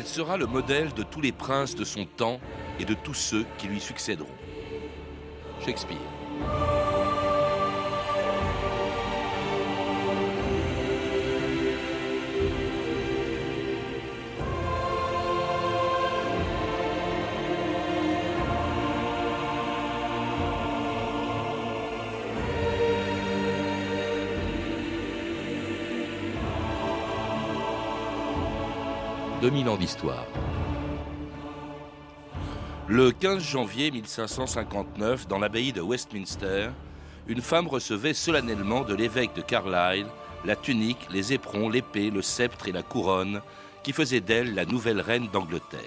Elle 0.00 0.06
sera 0.06 0.38
le 0.38 0.46
modèle 0.46 0.94
de 0.94 1.02
tous 1.02 1.20
les 1.20 1.30
princes 1.30 1.74
de 1.74 1.84
son 1.84 2.06
temps 2.06 2.40
et 2.78 2.86
de 2.86 2.94
tous 2.94 3.12
ceux 3.12 3.44
qui 3.58 3.66
lui 3.66 3.80
succéderont. 3.80 4.32
Shakespeare. 5.62 5.98
2000 29.50 29.68
ans 29.68 29.76
d'histoire. 29.76 30.26
Le 32.86 33.10
15 33.10 33.42
janvier 33.42 33.90
1559, 33.90 35.26
dans 35.26 35.40
l'abbaye 35.40 35.72
de 35.72 35.80
Westminster, 35.80 36.68
une 37.26 37.40
femme 37.40 37.66
recevait 37.66 38.14
solennellement 38.14 38.82
de 38.82 38.94
l'évêque 38.94 39.34
de 39.34 39.40
Carlisle 39.40 40.06
la 40.44 40.54
tunique, 40.54 41.04
les 41.10 41.32
éperons, 41.32 41.68
l'épée, 41.68 42.10
le 42.10 42.22
sceptre 42.22 42.68
et 42.68 42.72
la 42.72 42.84
couronne 42.84 43.40
qui 43.82 43.92
faisaient 43.92 44.20
d'elle 44.20 44.54
la 44.54 44.66
nouvelle 44.66 45.00
reine 45.00 45.26
d'Angleterre. 45.32 45.80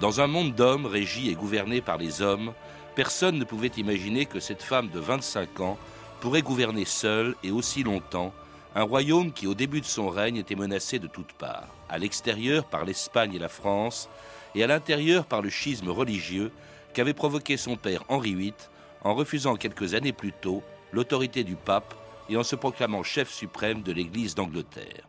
Dans 0.00 0.20
un 0.20 0.28
monde 0.28 0.54
d'hommes 0.54 0.86
régi 0.86 1.28
et 1.28 1.34
gouverné 1.34 1.80
par 1.80 1.98
les 1.98 2.22
hommes, 2.22 2.52
personne 2.94 3.36
ne 3.36 3.44
pouvait 3.44 3.72
imaginer 3.78 4.26
que 4.26 4.38
cette 4.38 4.62
femme 4.62 4.90
de 4.90 5.00
25 5.00 5.58
ans 5.58 5.76
pourrait 6.20 6.42
gouverner 6.42 6.84
seule 6.84 7.34
et 7.42 7.50
aussi 7.50 7.82
longtemps 7.82 8.32
un 8.76 8.84
royaume 8.84 9.32
qui, 9.32 9.48
au 9.48 9.54
début 9.54 9.80
de 9.80 9.86
son 9.86 10.08
règne, 10.08 10.36
était 10.36 10.54
menacé 10.54 11.00
de 11.00 11.08
toutes 11.08 11.32
parts, 11.32 11.74
à 11.88 11.98
l'extérieur 11.98 12.64
par 12.64 12.84
l'Espagne 12.84 13.34
et 13.34 13.38
la 13.38 13.48
France, 13.48 14.08
et 14.54 14.62
à 14.62 14.66
l'intérieur 14.66 15.26
par 15.26 15.42
le 15.42 15.50
schisme 15.50 15.90
religieux 15.90 16.50
qu'avait 16.94 17.14
provoqué 17.14 17.56
son 17.56 17.76
père 17.76 18.04
Henri 18.08 18.34
VIII 18.34 18.54
en 19.02 19.14
refusant 19.14 19.56
quelques 19.56 19.94
années 19.94 20.12
plus 20.12 20.32
tôt 20.32 20.62
l'autorité 20.92 21.44
du 21.44 21.56
pape 21.56 21.94
et 22.28 22.36
en 22.36 22.42
se 22.42 22.56
proclamant 22.56 23.02
chef 23.02 23.30
suprême 23.30 23.82
de 23.82 23.92
l'Église 23.92 24.34
d'Angleterre. 24.34 25.06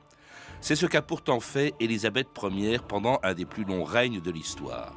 C'est 0.60 0.76
ce 0.76 0.86
qu'a 0.86 1.02
pourtant 1.02 1.40
fait 1.40 1.74
Élisabeth 1.80 2.28
Ier 2.44 2.80
pendant 2.88 3.20
un 3.24 3.34
des 3.34 3.46
plus 3.46 3.64
longs 3.64 3.84
règnes 3.84 4.22
de 4.22 4.32
l'histoire. 4.32 4.94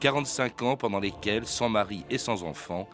45 0.00 0.62
ans 0.62 0.76
pendant 0.76 1.00
lesquels, 1.00 1.46
sans 1.46 1.68
mari 1.68 2.04
et 2.08 2.18
sans 2.18 2.42
enfant, 2.44 2.88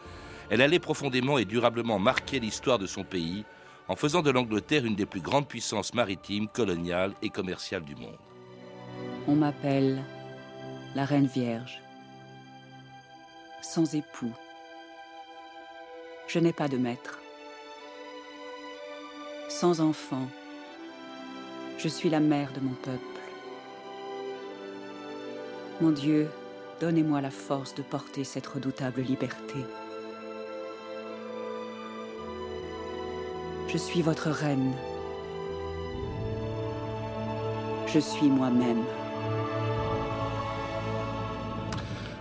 elle 0.51 0.63
allait 0.63 0.79
profondément 0.79 1.39
et 1.39 1.45
durablement 1.45 1.99
marquer 1.99 2.41
l'histoire 2.41 2.79
de 2.79 2.87
son 2.87 3.05
pays 3.05 3.45
en 3.89 3.97
faisant 3.97 4.23
de 4.23 4.31
l'Angleterre 4.31 4.85
une 4.85 4.97
des 4.97 5.07
plus 5.07 5.21
grandes 5.21 5.49
puissances 5.49 5.95
maritimes, 5.95 6.49
coloniales 6.49 7.15
et 7.23 7.31
commerciales 7.31 7.85
du 7.85 7.95
monde. 7.95 8.26
On 9.29 9.35
m'appelle 9.35 10.03
la 10.95 11.05
Reine 11.05 11.27
Vierge, 11.27 11.83
sans 13.63 13.95
époux. 13.95 14.33
Je 16.29 16.39
n'ai 16.39 16.53
pas 16.53 16.69
de 16.69 16.77
maître. 16.77 17.21
Sans 19.49 19.81
enfant, 19.81 20.27
je 21.79 21.89
suis 21.89 22.11
la 22.11 22.21
mère 22.21 22.53
de 22.53 22.61
mon 22.61 22.75
peuple. 22.75 23.21
Mon 25.81 25.91
Dieu, 25.91 26.31
donnez-moi 26.81 27.21
la 27.21 27.31
force 27.31 27.75
de 27.75 27.83
porter 27.83 28.25
cette 28.25 28.47
redoutable 28.47 29.03
liberté. 29.03 29.59
Je 33.69 33.77
suis 33.77 34.01
votre 34.01 34.31
reine. 34.31 34.73
Je 37.97 38.01
suis 38.03 38.29
moi-même. 38.29 38.85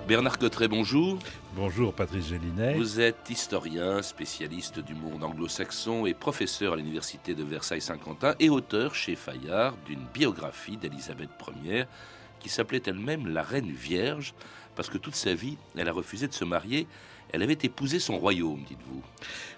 Bernard 0.08 0.38
Cotteret, 0.38 0.70
bonjour. 0.70 1.20
Bonjour 1.54 1.94
Patrice 1.94 2.28
Gélinet. 2.28 2.76
Vous 2.76 3.02
êtes 3.02 3.30
historien, 3.30 4.02
spécialiste 4.02 4.80
du 4.80 4.96
monde 4.96 5.22
anglo-saxon 5.22 6.06
et 6.06 6.14
professeur 6.14 6.72
à 6.72 6.76
l'université 6.78 7.36
de 7.36 7.44
Versailles-Saint-Quentin 7.44 8.36
et 8.40 8.50
auteur 8.50 8.96
chez 8.96 9.18
Fayard 9.18 9.76
d'une 9.86 10.06
biographie 10.14 10.78
d'Élisabeth 10.78 11.32
Ier 11.66 11.84
qui 12.40 12.48
s'appelait 12.48 12.84
elle-même 12.86 13.28
la 13.28 13.44
Reine 13.44 13.72
Vierge 13.72 14.34
parce 14.76 14.90
que 14.90 14.98
toute 14.98 15.16
sa 15.16 15.34
vie, 15.34 15.58
elle 15.76 15.90
a 15.90 15.94
refusé 15.94 16.28
de 16.28 16.34
se 16.34 16.46
marier 16.46 16.88
elle 17.36 17.44
avait 17.44 17.58
épousé 17.64 18.00
son 18.00 18.18
royaume, 18.18 18.64
dites-vous. 18.68 19.04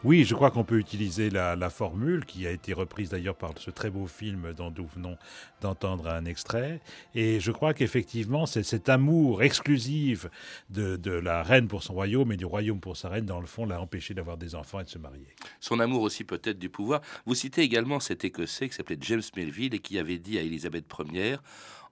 Oui, 0.04 0.24
je 0.24 0.34
crois 0.34 0.52
qu'on 0.52 0.64
peut 0.64 0.80
utiliser 0.80 1.30
la, 1.30 1.70
formule 1.70 2.26
qui 2.26 2.48
a 2.48 2.52
été 2.52 2.74
reprise 2.74 3.10
d'ailleurs 3.10 3.36
par 3.36 3.52
ce 3.58 3.70
très 3.70 3.90
beau 3.90 4.08
film 4.08 4.54
dont 4.54 4.74
nous 4.76 4.88
venons 4.88 5.18
d'entendre 5.62 6.08
un 6.08 6.26
extrait. 6.26 6.82
Et 7.14 7.40
je 7.40 7.52
crois 7.52 7.74
qu'effectivement, 7.74 8.46
c'est 8.46 8.64
cet 8.64 8.90
amour 8.90 9.44
exclusif 9.44 10.28
de, 10.70 11.12
la 11.12 11.44
reine 11.44 11.68
pour 11.68 11.84
son 11.84 11.94
royaume 11.94 12.32
et 12.32 12.38
du 12.38 12.46
royaume 12.46 12.80
pour 12.80 12.96
sa 12.96 13.10
reine, 13.10 13.26
dans 13.26 13.42
le 13.42 13.48
fond, 13.48 13.66
l'a 13.66 13.82
empêché 13.82 14.14
d'avoir 14.14 14.38
des 14.38 14.56
enfants 14.56 14.80
et 14.80 14.84
de 14.84 14.90
se 14.90 14.98
marier. 14.98 15.28
Son 15.60 15.80
amour 15.80 16.02
aussi 16.02 16.24
peut-être 16.24 16.58
du 16.58 16.70
pouvoir. 16.70 17.02
Vous 17.26 17.36
citez 17.36 17.62
également 17.62 18.00
cet 18.00 18.24
Écossais 18.24 18.70
qui 18.70 18.76
s'appelait 18.76 18.98
James 19.02 19.22
Melville 19.36 19.76
et 19.76 19.80
qui 19.80 20.00
avait 20.00 20.20
dit 20.20 20.40
à 20.40 20.42
Élisabeth 20.42 20.86
Ier, 21.12 21.38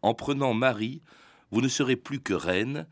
en 0.01 0.13
prenant 0.13 0.53
Marie, 0.53 1.01
vous 1.51 1.61
ne 1.61 1.67
serez 1.67 1.95
plus 1.95 2.19
que 2.19 2.33
reine, 2.33 2.87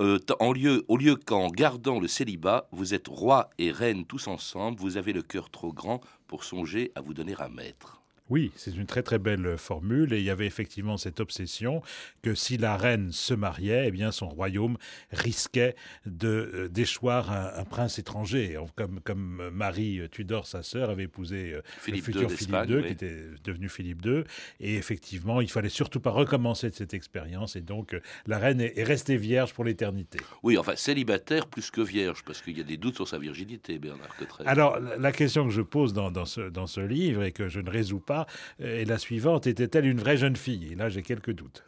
euh, 0.00 0.18
au 0.40 0.52
lieu 0.96 1.16
qu'en 1.16 1.48
gardant 1.50 2.00
le 2.00 2.08
célibat, 2.08 2.68
vous 2.72 2.94
êtes 2.94 3.08
roi 3.08 3.50
et 3.58 3.70
reine 3.70 4.04
tous 4.04 4.28
ensemble, 4.28 4.80
vous 4.80 4.96
avez 4.96 5.12
le 5.12 5.22
cœur 5.22 5.50
trop 5.50 5.72
grand 5.72 6.00
pour 6.26 6.44
songer 6.44 6.92
à 6.94 7.00
vous 7.00 7.14
donner 7.14 7.34
un 7.38 7.48
maître. 7.48 8.03
Oui, 8.30 8.52
c'est 8.56 8.74
une 8.74 8.86
très 8.86 9.02
très 9.02 9.18
belle 9.18 9.58
formule 9.58 10.14
et 10.14 10.18
il 10.18 10.24
y 10.24 10.30
avait 10.30 10.46
effectivement 10.46 10.96
cette 10.96 11.20
obsession 11.20 11.82
que 12.22 12.34
si 12.34 12.56
la 12.56 12.78
reine 12.78 13.12
se 13.12 13.34
mariait, 13.34 13.88
eh 13.88 13.90
bien 13.90 14.12
son 14.12 14.28
royaume 14.28 14.78
risquait 15.10 15.76
de 16.06 16.28
euh, 16.28 16.68
déchoir 16.68 17.30
un, 17.30 17.64
prince 17.64 17.98
étranger, 17.98 18.58
comme, 18.76 19.00
comme 19.00 19.50
Marie 19.50 20.00
Tudor, 20.10 20.46
sa 20.46 20.62
sœur, 20.62 20.88
avait 20.88 21.02
épousé 21.02 21.52
euh, 21.52 21.62
le 21.86 21.96
futur 21.98 22.30
Philippe 22.30 22.70
II, 22.70 22.82
qui 22.82 22.92
était 22.92 23.18
devenu 23.44 23.68
Philippe 23.68 24.04
II. 24.06 24.24
Et 24.58 24.76
effectivement, 24.76 25.42
il 25.42 25.50
fallait 25.50 25.68
surtout 25.68 26.00
pas 26.00 26.10
recommencer 26.10 26.70
de 26.70 26.74
cette 26.74 26.94
expérience 26.94 27.56
et 27.56 27.60
donc 27.60 27.92
euh, 27.92 28.00
la 28.26 28.38
reine 28.38 28.62
est, 28.62 28.84
restée 28.84 29.18
vierge 29.18 29.52
pour 29.52 29.64
l'éternité. 29.64 30.18
Oui, 30.42 30.56
enfin 30.56 30.76
célibataire 30.76 31.46
plus 31.46 31.70
que 31.70 31.82
vierge, 31.82 32.22
parce 32.24 32.40
qu'il 32.40 32.56
y 32.56 32.60
a 32.62 32.64
des 32.64 32.78
doutes 32.78 32.94
sur 32.94 33.08
sa 33.08 33.18
virginité, 33.18 33.78
Bernard 33.78 34.16
Cotteret. 34.16 34.46
Alors 34.46 34.80
la 34.80 35.12
question 35.12 35.44
que 35.44 35.52
je 35.52 35.62
pose 35.62 35.92
dans, 35.92 36.10
dans, 36.10 36.24
ce, 36.24 36.40
dans 36.40 36.66
ce 36.66 36.80
livre 36.80 37.22
et 37.22 37.32
que 37.32 37.50
je 37.50 37.60
ne 37.60 37.68
résous 37.68 38.00
pas, 38.00 38.13
euh, 38.60 38.80
et 38.80 38.84
la 38.84 38.98
suivante, 38.98 39.46
était-elle 39.46 39.86
une 39.86 39.98
vraie 39.98 40.16
jeune 40.16 40.36
fille? 40.36 40.72
Et 40.72 40.74
là, 40.74 40.88
j'ai 40.88 41.02
quelques 41.02 41.32
doutes. 41.32 41.64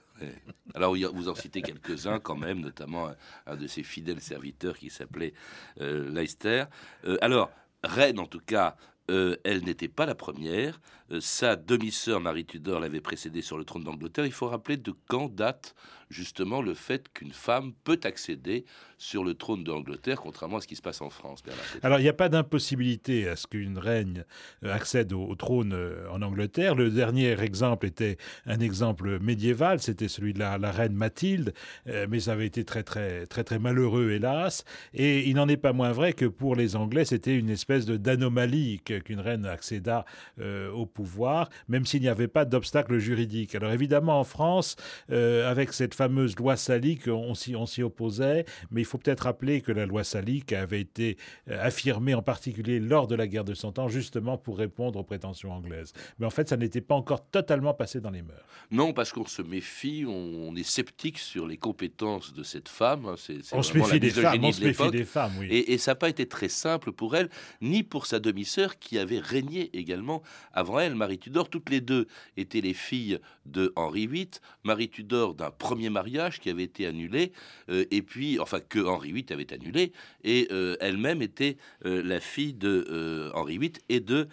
Alors, 0.74 0.96
vous 1.14 1.28
en 1.28 1.34
citez 1.34 1.62
quelques-uns 1.62 2.20
quand 2.20 2.36
même, 2.36 2.60
notamment 2.60 3.10
un, 3.46 3.56
de 3.56 3.66
ses 3.66 3.82
fidèles 3.82 4.20
serviteurs 4.20 4.76
qui 4.76 4.90
s'appelait 4.90 5.34
euh, 5.80 6.10
Leicester. 6.10 6.64
Euh, 7.04 7.18
alors, 7.20 7.50
reine 7.84 8.18
en 8.18 8.26
tout 8.26 8.40
cas, 8.40 8.76
elle 9.08 9.64
n'était 9.64 9.88
pas 9.88 10.06
la 10.06 10.14
première. 10.14 10.80
sa 11.20 11.56
demi-sœur 11.56 12.20
Marie 12.20 12.44
Tudor 12.44 12.80
l'avait 12.80 13.00
précédée 13.00 13.42
sur 13.42 13.58
le 13.58 13.64
trône 13.64 13.84
d'Angleterre. 13.84 14.26
Il 14.26 14.32
faut 14.32 14.48
rappeler 14.48 14.76
de 14.76 14.92
quand 15.08 15.32
date 15.32 15.74
justement 16.10 16.62
le 16.62 16.74
fait 16.74 17.08
qu'une 17.12 17.32
femme 17.32 17.72
peut 17.84 18.00
accéder 18.04 18.64
sur 18.98 19.24
le 19.24 19.34
trône 19.34 19.62
d'Angleterre, 19.62 20.18
contrairement 20.20 20.56
à 20.56 20.60
ce 20.60 20.66
qui 20.66 20.76
se 20.76 20.82
passe 20.82 21.02
en 21.02 21.10
France. 21.10 21.42
Alors, 21.82 21.98
il 21.98 22.02
n'y 22.02 22.08
a 22.08 22.14
pas 22.14 22.28
d'impossibilité 22.28 23.28
à 23.28 23.36
ce 23.36 23.46
qu'une 23.46 23.78
reine 23.78 24.24
euh, 24.64 24.72
accède 24.72 25.12
au, 25.12 25.34
trône 25.34 25.74
euh, 25.74 26.08
en 26.10 26.22
Angleterre. 26.22 26.74
Le 26.74 26.90
dernier 26.90 27.38
exemple 27.42 27.86
était 27.86 28.16
un 28.46 28.60
exemple 28.60 29.18
médiéval, 29.20 29.80
c'était 29.80 30.08
celui 30.08 30.32
de 30.32 30.38
la, 30.38 30.56
reine 30.70 30.94
Mathilde, 30.94 31.52
euh, 31.88 32.06
mais 32.08 32.20
ça 32.20 32.32
avait 32.32 32.46
été 32.46 32.64
très, 32.64 32.82
très, 32.82 33.26
très, 33.26 33.44
très 33.44 33.58
malheureux, 33.58 34.12
hélas. 34.12 34.64
Et 34.94 35.28
il 35.28 35.36
n'en 35.36 35.48
est 35.48 35.58
pas 35.58 35.72
moins 35.72 35.92
vrai 35.92 36.14
que 36.14 36.24
pour 36.24 36.56
les 36.56 36.74
Anglais, 36.74 37.04
c'était 37.04 37.36
une 37.36 37.50
espèce 37.50 37.84
d'anomalie 37.86 38.80
qu'une 39.00 39.20
reine 39.20 39.46
accéda 39.46 40.04
au 40.38 40.86
pouvoir, 40.86 41.48
même 41.68 41.86
s'il 41.86 42.00
n'y 42.00 42.08
avait 42.08 42.28
pas 42.28 42.44
d'obstacle 42.44 42.98
juridique. 42.98 43.54
Alors, 43.54 43.72
évidemment, 43.72 44.20
en 44.20 44.24
France, 44.24 44.76
avec 45.08 45.72
cette 45.72 45.94
fameuse 45.94 46.36
loi 46.36 46.56
salique, 46.56 47.08
on 47.08 47.34
s'y 47.34 47.82
opposait, 47.82 48.44
mais 48.70 48.80
il 48.80 48.84
faut 48.84 48.98
peut-être 48.98 49.20
rappeler 49.20 49.60
que 49.60 49.72
la 49.72 49.86
loi 49.86 50.04
salique 50.04 50.52
avait 50.52 50.80
été 50.80 51.16
euh, 51.48 51.64
affirmée 51.64 52.14
en 52.14 52.22
particulier 52.22 52.80
lors 52.80 53.06
de 53.06 53.14
la 53.14 53.26
guerre 53.26 53.44
de 53.44 53.54
Cent 53.54 53.78
Ans, 53.78 53.88
justement 53.88 54.38
pour 54.38 54.58
répondre 54.58 54.98
aux 54.98 55.04
prétentions 55.04 55.52
anglaises. 55.52 55.92
Mais 56.18 56.26
en 56.26 56.30
fait, 56.30 56.48
ça 56.48 56.56
n'était 56.56 56.80
pas 56.80 56.94
encore 56.94 57.24
totalement 57.26 57.74
passé 57.74 58.00
dans 58.00 58.10
les 58.10 58.22
mœurs. 58.22 58.44
Non, 58.70 58.92
parce 58.92 59.12
qu'on 59.12 59.26
se 59.26 59.42
méfie, 59.42 60.04
on, 60.06 60.54
est 60.56 60.62
sceptique 60.62 61.18
sur 61.18 61.46
les 61.46 61.56
compétences 61.56 62.32
de 62.32 62.42
cette 62.42 62.68
femme. 62.68 63.14
C'est, 63.16 63.40
on 63.52 63.62
se 63.62 63.76
méfie 63.76 64.00
des 64.00 64.10
femmes, 64.10 64.44
on 64.44 64.52
se 64.52 64.64
méfie 64.64 64.90
des 64.90 65.04
femmes, 65.04 65.32
oui. 65.38 65.48
Et, 65.50 65.72
et 65.72 65.78
ça 65.78 65.92
n'a 65.92 65.96
pas 65.96 66.08
été 66.08 66.26
très 66.26 66.48
simple 66.48 66.92
pour 66.92 67.14
elle, 67.14 67.28
ni 67.60 67.82
pour 67.82 68.06
sa 68.06 68.18
demi-sœur 68.18 68.78
qui 68.86 68.98
avait 68.98 69.18
régné 69.18 69.70
également 69.76 70.22
avant 70.52 70.78
elle. 70.78 70.92
elle, 70.92 70.94
Marie 70.94 71.18
Tudor. 71.18 71.50
Toutes 71.50 71.70
les 71.70 71.80
deux 71.80 72.06
étaient 72.36 72.60
les 72.60 72.72
filles 72.72 73.18
de 73.44 73.72
Henri 73.74 74.06
VIII. 74.06 74.30
Marie 74.62 74.88
Tudor 74.88 75.34
d'un 75.34 75.50
premier 75.50 75.90
mariage 75.90 76.38
qui 76.40 76.50
avait 76.50 76.62
été 76.62 76.86
annulé, 76.86 77.32
euh, 77.68 77.84
et 77.90 78.02
puis, 78.02 78.38
enfin, 78.38 78.60
que 78.60 78.78
Henri 78.78 79.12
VIII 79.12 79.26
avait 79.30 79.52
annulé, 79.52 79.92
et 80.22 80.46
euh, 80.52 80.76
elle-même 80.80 81.22
était 81.22 81.56
euh, 81.84 82.02
la 82.02 82.20
fille 82.20 82.54
de 82.54 83.30
Henri 83.34 83.58
VIII 83.58 83.72
et 83.88 84.00
de 84.00 84.28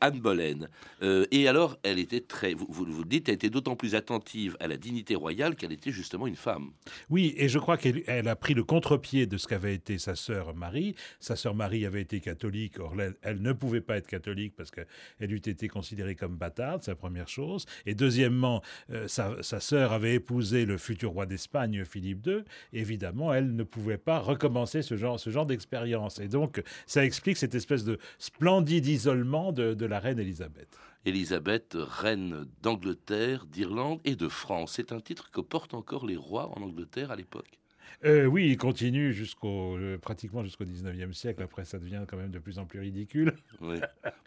Anne 0.00 0.20
Boleyn. 0.20 0.68
et 1.02 1.48
alors, 1.48 1.78
elle 1.82 1.98
était 1.98 2.20
très, 2.20 2.54
vous, 2.54 2.84
le 2.84 3.04
dites, 3.04 3.28
elle 3.28 3.34
était 3.34 3.50
d'autant 3.50 3.76
plus 3.76 3.94
attentive 3.94 4.56
à 4.60 4.66
la 4.66 4.76
dignité 4.76 5.14
royale 5.14 5.56
qu'elle 5.56 5.72
était 5.72 5.90
justement 5.90 6.26
une 6.26 6.36
femme. 6.36 6.70
Oui, 7.10 7.34
et 7.36 7.48
je 7.48 7.58
crois 7.58 7.76
qu'elle 7.76 8.28
a 8.28 8.36
pris 8.36 8.54
le 8.54 8.64
contre-pied 8.64 9.26
de 9.26 9.36
ce 9.36 9.46
qu'avait 9.46 9.74
été 9.74 9.98
sa 9.98 10.14
sœur 10.14 10.54
Marie. 10.54 10.94
Sa 11.20 11.36
sœur 11.36 11.54
Marie 11.54 11.84
avait 11.84 12.00
été 12.00 12.20
catholique, 12.20 12.78
or 12.78 12.94
elle, 13.22 13.42
ne 13.42 13.52
pouvait 13.52 13.80
pas 13.82 13.96
être 13.96 14.06
catholique 14.06 14.54
parce 14.56 14.70
qu'elle 14.70 15.32
eût 15.32 15.36
été 15.36 15.68
considérée 15.68 16.14
comme 16.14 16.36
bâtarde, 16.36 16.82
c'est 16.82 16.90
la 16.90 16.96
première 16.96 17.28
chose. 17.28 17.66
Et 17.86 17.94
deuxièmement, 17.94 18.62
sa, 19.06 19.42
sa 19.42 19.60
sœur 19.60 19.92
avait 19.92 20.14
épousé 20.14 20.64
le 20.66 20.78
futur 20.78 21.10
roi 21.10 21.26
d'Espagne, 21.26 21.84
Philippe 21.84 22.26
II. 22.26 22.44
Évidemment, 22.72 23.32
elle 23.32 23.54
ne 23.54 23.64
pouvait 23.64 23.98
pas 23.98 24.18
recommencer 24.18 24.82
ce 24.82 24.96
genre, 24.96 25.18
ce 25.18 25.30
genre 25.30 25.46
d'expérience. 25.46 26.18
Et 26.18 26.28
donc, 26.28 26.62
ça 26.86 27.04
explique 27.04 27.36
cette 27.36 27.54
espèce 27.54 27.84
de 27.84 27.98
splendide 28.18 28.86
isolement 28.86 29.52
de, 29.52 29.74
de 29.74 29.86
la 29.86 30.00
reine 30.00 30.18
Élisabeth. 30.18 30.68
Élisabeth, 31.04 31.76
reine 31.76 32.46
d'Angleterre, 32.62 33.46
d'Irlande 33.46 34.00
et 34.04 34.14
de 34.14 34.28
France. 34.28 34.74
C'est 34.76 34.92
un 34.92 35.00
titre 35.00 35.30
que 35.30 35.40
portent 35.40 35.74
encore 35.74 36.06
les 36.06 36.16
rois 36.16 36.56
en 36.56 36.62
Angleterre 36.62 37.10
à 37.10 37.16
l'époque? 37.16 37.58
Euh, 38.04 38.26
oui, 38.26 38.48
il 38.48 38.56
continue 38.56 39.12
jusqu'au 39.12 39.76
euh, 39.76 39.96
pratiquement 39.98 40.42
jusqu'au 40.42 40.64
19e 40.64 41.12
siècle. 41.12 41.42
Après, 41.42 41.64
ça 41.64 41.78
devient 41.78 42.02
quand 42.08 42.16
même 42.16 42.30
de 42.30 42.38
plus 42.38 42.58
en 42.58 42.66
plus 42.66 42.80
ridicule. 42.80 43.34
Oui, 43.60 43.78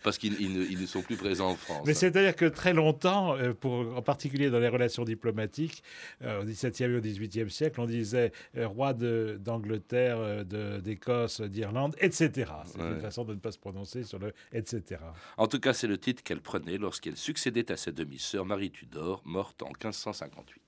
parce 0.04 0.18
qu'ils 0.18 0.54
ne, 0.54 0.86
sont 0.86 1.02
plus 1.02 1.18
présents 1.18 1.50
en 1.50 1.56
France. 1.56 1.84
Mais 1.86 1.92
hein. 1.92 1.96
c'est-à-dire 1.96 2.36
que 2.36 2.46
très 2.46 2.74
longtemps, 2.74 3.36
euh, 3.36 3.54
pour, 3.54 3.98
en 3.98 4.02
particulier 4.02 4.50
dans 4.50 4.60
les 4.60 4.70
relations 4.70 5.04
diplomatiques, 5.04 5.84
au 6.24 6.46
17e 6.46 6.92
et 6.92 6.96
au 6.96 7.02
18e 7.02 7.50
siècle, 7.50 7.82
on 7.82 7.86
disait 7.86 8.32
roi 8.56 8.94
d'Angleterre, 8.94 10.46
d'Écosse, 10.46 11.42
d'Irlande, 11.42 11.96
etc. 12.00 12.52
C'est 12.66 12.80
une 12.80 13.00
façon 13.00 13.26
de 13.26 13.34
ne 13.34 13.40
pas 13.40 13.52
se 13.52 13.58
prononcer 13.58 14.04
sur 14.04 14.20
le 14.20 14.34
etc. 14.54 15.02
En 15.38 15.48
tout 15.48 15.60
cas, 15.60 15.74
c'est 15.74 15.88
le 15.88 15.98
titre 15.98 16.24
qu'elle 16.24 16.42
prenait 16.42 16.78
lorsqu'elle 16.78 17.18
succédait 17.18 17.72
à 17.72 17.78
sa 17.78 17.92
demi-sœur 17.92 18.46
Marie 18.46 18.72
Tudor, 18.72 19.22
morte 19.26 19.62
en 19.64 19.68
1558. 19.68 20.62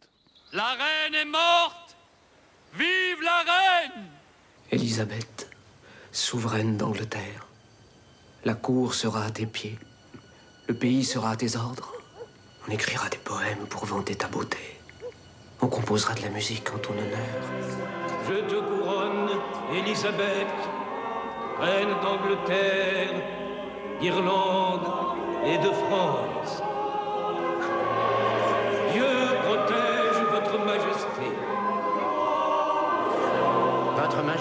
La 0.53 0.73
reine 0.73 1.13
est 1.13 1.25
morte 1.25 1.96
Vive 2.73 3.23
la 3.23 3.39
reine 3.39 4.05
Élisabeth, 4.71 5.49
souveraine 6.11 6.77
d'Angleterre, 6.77 7.47
la 8.43 8.53
cour 8.53 8.93
sera 8.93 9.23
à 9.23 9.29
tes 9.29 9.45
pieds, 9.45 9.77
le 10.67 10.73
pays 10.73 11.03
sera 11.03 11.31
à 11.31 11.35
tes 11.35 11.55
ordres. 11.55 11.93
On 12.67 12.71
écrira 12.71 13.07
des 13.09 13.17
poèmes 13.17 13.65
pour 13.69 13.85
vanter 13.85 14.15
ta 14.15 14.27
beauté. 14.27 14.79
On 15.61 15.67
composera 15.67 16.13
de 16.13 16.21
la 16.21 16.29
musique 16.29 16.71
en 16.73 16.77
ton 16.77 16.93
honneur. 16.93 17.41
Je 18.27 18.33
te 18.33 18.55
couronne, 18.55 19.29
Élisabeth, 19.73 20.47
reine 21.59 21.95
d'Angleterre, 22.01 23.21
d'Irlande 23.99 24.87
et 25.45 25.57
de 25.57 25.71
France. 25.71 26.61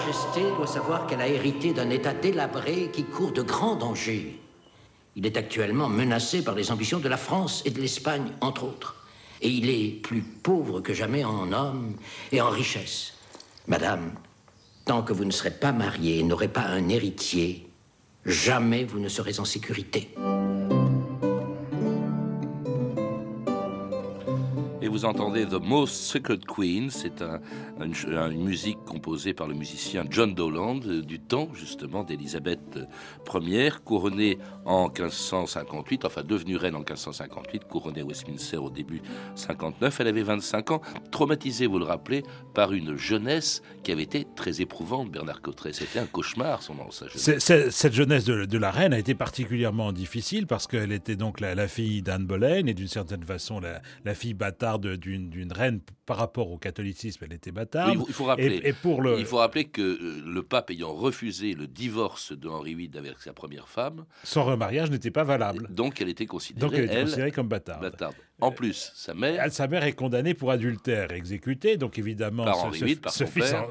Majesté 0.07 0.41
doit 0.55 0.67
savoir 0.67 1.05
qu'elle 1.05 1.19
a 1.19 1.27
hérité 1.27 1.73
d'un 1.73 1.89
État 1.89 2.13
délabré 2.13 2.89
qui 2.93 3.03
court 3.03 3.33
de 3.33 3.41
grands 3.41 3.75
dangers. 3.75 4.39
Il 5.17 5.25
est 5.25 5.35
actuellement 5.35 5.89
menacé 5.89 6.45
par 6.45 6.55
les 6.55 6.71
ambitions 6.71 6.99
de 6.99 7.09
la 7.09 7.17
France 7.17 7.61
et 7.65 7.71
de 7.71 7.81
l'Espagne, 7.81 8.31
entre 8.39 8.63
autres. 8.63 8.95
Et 9.41 9.49
il 9.49 9.69
est 9.69 10.01
plus 10.01 10.21
pauvre 10.21 10.79
que 10.79 10.93
jamais 10.93 11.25
en 11.25 11.51
hommes 11.51 11.97
et 12.31 12.39
en 12.39 12.49
richesse. 12.49 13.15
Madame, 13.67 14.13
tant 14.85 15.03
que 15.03 15.11
vous 15.11 15.25
ne 15.25 15.31
serez 15.31 15.51
pas 15.51 15.73
mariée 15.73 16.19
et 16.19 16.23
n'aurez 16.23 16.47
pas 16.47 16.63
un 16.63 16.87
héritier, 16.87 17.67
jamais 18.25 18.85
vous 18.85 18.99
ne 18.99 19.09
serez 19.09 19.41
en 19.41 19.45
sécurité. 19.45 20.15
Vous 24.97 25.05
entendez 25.05 25.45
The 25.45 25.61
Most 25.61 25.93
Secret 25.93 26.39
Queen. 26.39 26.89
C'est 26.89 27.21
une, 27.79 28.43
musique 28.43 28.79
composée 28.83 29.35
par 29.35 29.47
le 29.47 29.53
musicien 29.53 30.03
John 30.09 30.33
Dowland 30.33 30.79
euh, 30.87 31.03
du 31.03 31.19
temps 31.19 31.49
justement 31.53 32.03
d'Élisabeth 32.03 32.79
Ier, 33.31 33.69
couronnée 33.85 34.39
en 34.65 34.85
1558, 34.85 36.05
enfin 36.05 36.23
devenue 36.23 36.57
reine 36.57 36.73
en 36.73 36.79
1558, 36.79 37.65
couronnée 37.65 38.01
à 38.01 38.05
Westminster 38.05 38.57
au 38.57 38.71
début 38.71 39.03
59. 39.35 39.99
Elle 39.99 40.07
avait 40.07 40.23
25 40.23 40.71
ans, 40.71 40.81
traumatisée, 41.11 41.67
vous 41.67 41.77
le 41.77 41.85
rappelez, 41.85 42.23
par 42.55 42.73
une 42.73 42.97
jeunesse 42.97 43.61
qui 43.83 43.91
avait 43.91 44.03
été 44.03 44.25
très 44.35 44.61
éprouvante, 44.61 45.11
Bernard 45.11 45.41
Cotteret. 45.41 45.73
C'était 45.73 45.99
un 45.99 46.07
cauchemar, 46.07 46.63
son 46.63 46.75
sa 46.89 47.07
jeunesse. 47.07 47.69
cette 47.69 47.93
jeunesse 47.93 48.25
de, 48.25 48.57
la 48.57 48.71
reine 48.71 48.93
a 48.93 48.99
été 48.99 49.13
particulièrement 49.13 49.91
difficile 49.91 50.47
parce 50.47 50.65
qu'elle 50.65 50.91
était 50.91 51.15
donc 51.15 51.39
la, 51.39 51.67
fille 51.67 52.01
d'Anne 52.01 52.25
Boleyn 52.25 52.65
et 52.65 52.73
d'une 52.73 52.87
certaine 52.87 53.23
façon 53.23 53.59
la, 53.59 53.81
la 54.03 54.15
fille 54.15 54.33
bâtarde 54.33 54.86
d'une 54.95 55.51
reine 55.51 55.81
par 56.05 56.17
rapport 56.17 56.51
au 56.51 56.57
catholicisme, 56.57 57.25
elle 57.25 57.33
était 57.33 57.51
bâtarde. 57.51 57.99
il, 58.07 58.13
faut 58.13 58.25
rappeler, 58.25 58.61
et, 58.63 58.73
pour 58.73 59.01
le... 59.01 59.19
il 59.19 59.25
faut 59.25 59.37
rappeler 59.37 59.65
que 59.65 59.81
euh, 59.81 60.23
le 60.25 60.41
pape 60.43 60.69
ayant 60.71 60.93
refusé 60.93 61.53
le 61.53 61.67
divorce 61.67 62.31
de 62.31 62.47
Henri 62.47 62.75
VIII 62.75 62.97
avec 62.97 63.19
sa 63.19 63.33
première 63.33 63.67
femme, 63.67 64.05
son 64.23 64.45
remariage 64.45 64.89
n'était 64.89 65.11
pas 65.11 65.23
valable. 65.23 65.67
Donc 65.69 65.99
elle 66.01 66.09
était 66.09 66.25
considérée, 66.25 66.69
donc 66.69 66.77
elle 66.77 66.85
était 66.85 67.01
considérée 67.01 67.31
comme 67.31 67.47
bâtarde. 67.47 67.81
bâtarde. 67.81 68.15
En 68.39 68.51
plus, 68.51 68.91
sa 68.93 69.15
mère. 69.15 69.51
Sa 69.51 69.67
mère 69.67 69.83
est 69.83 69.93
condamnée 69.93 70.35
pour 70.35 70.51
adultère, 70.51 71.11
exécutée. 71.11 71.75
Donc 71.75 71.97
évidemment, 71.97 72.45
par 72.45 72.55
ce, 72.55 72.65
Henri 72.67 72.99
ce, 73.09 73.23
père. 73.23 73.67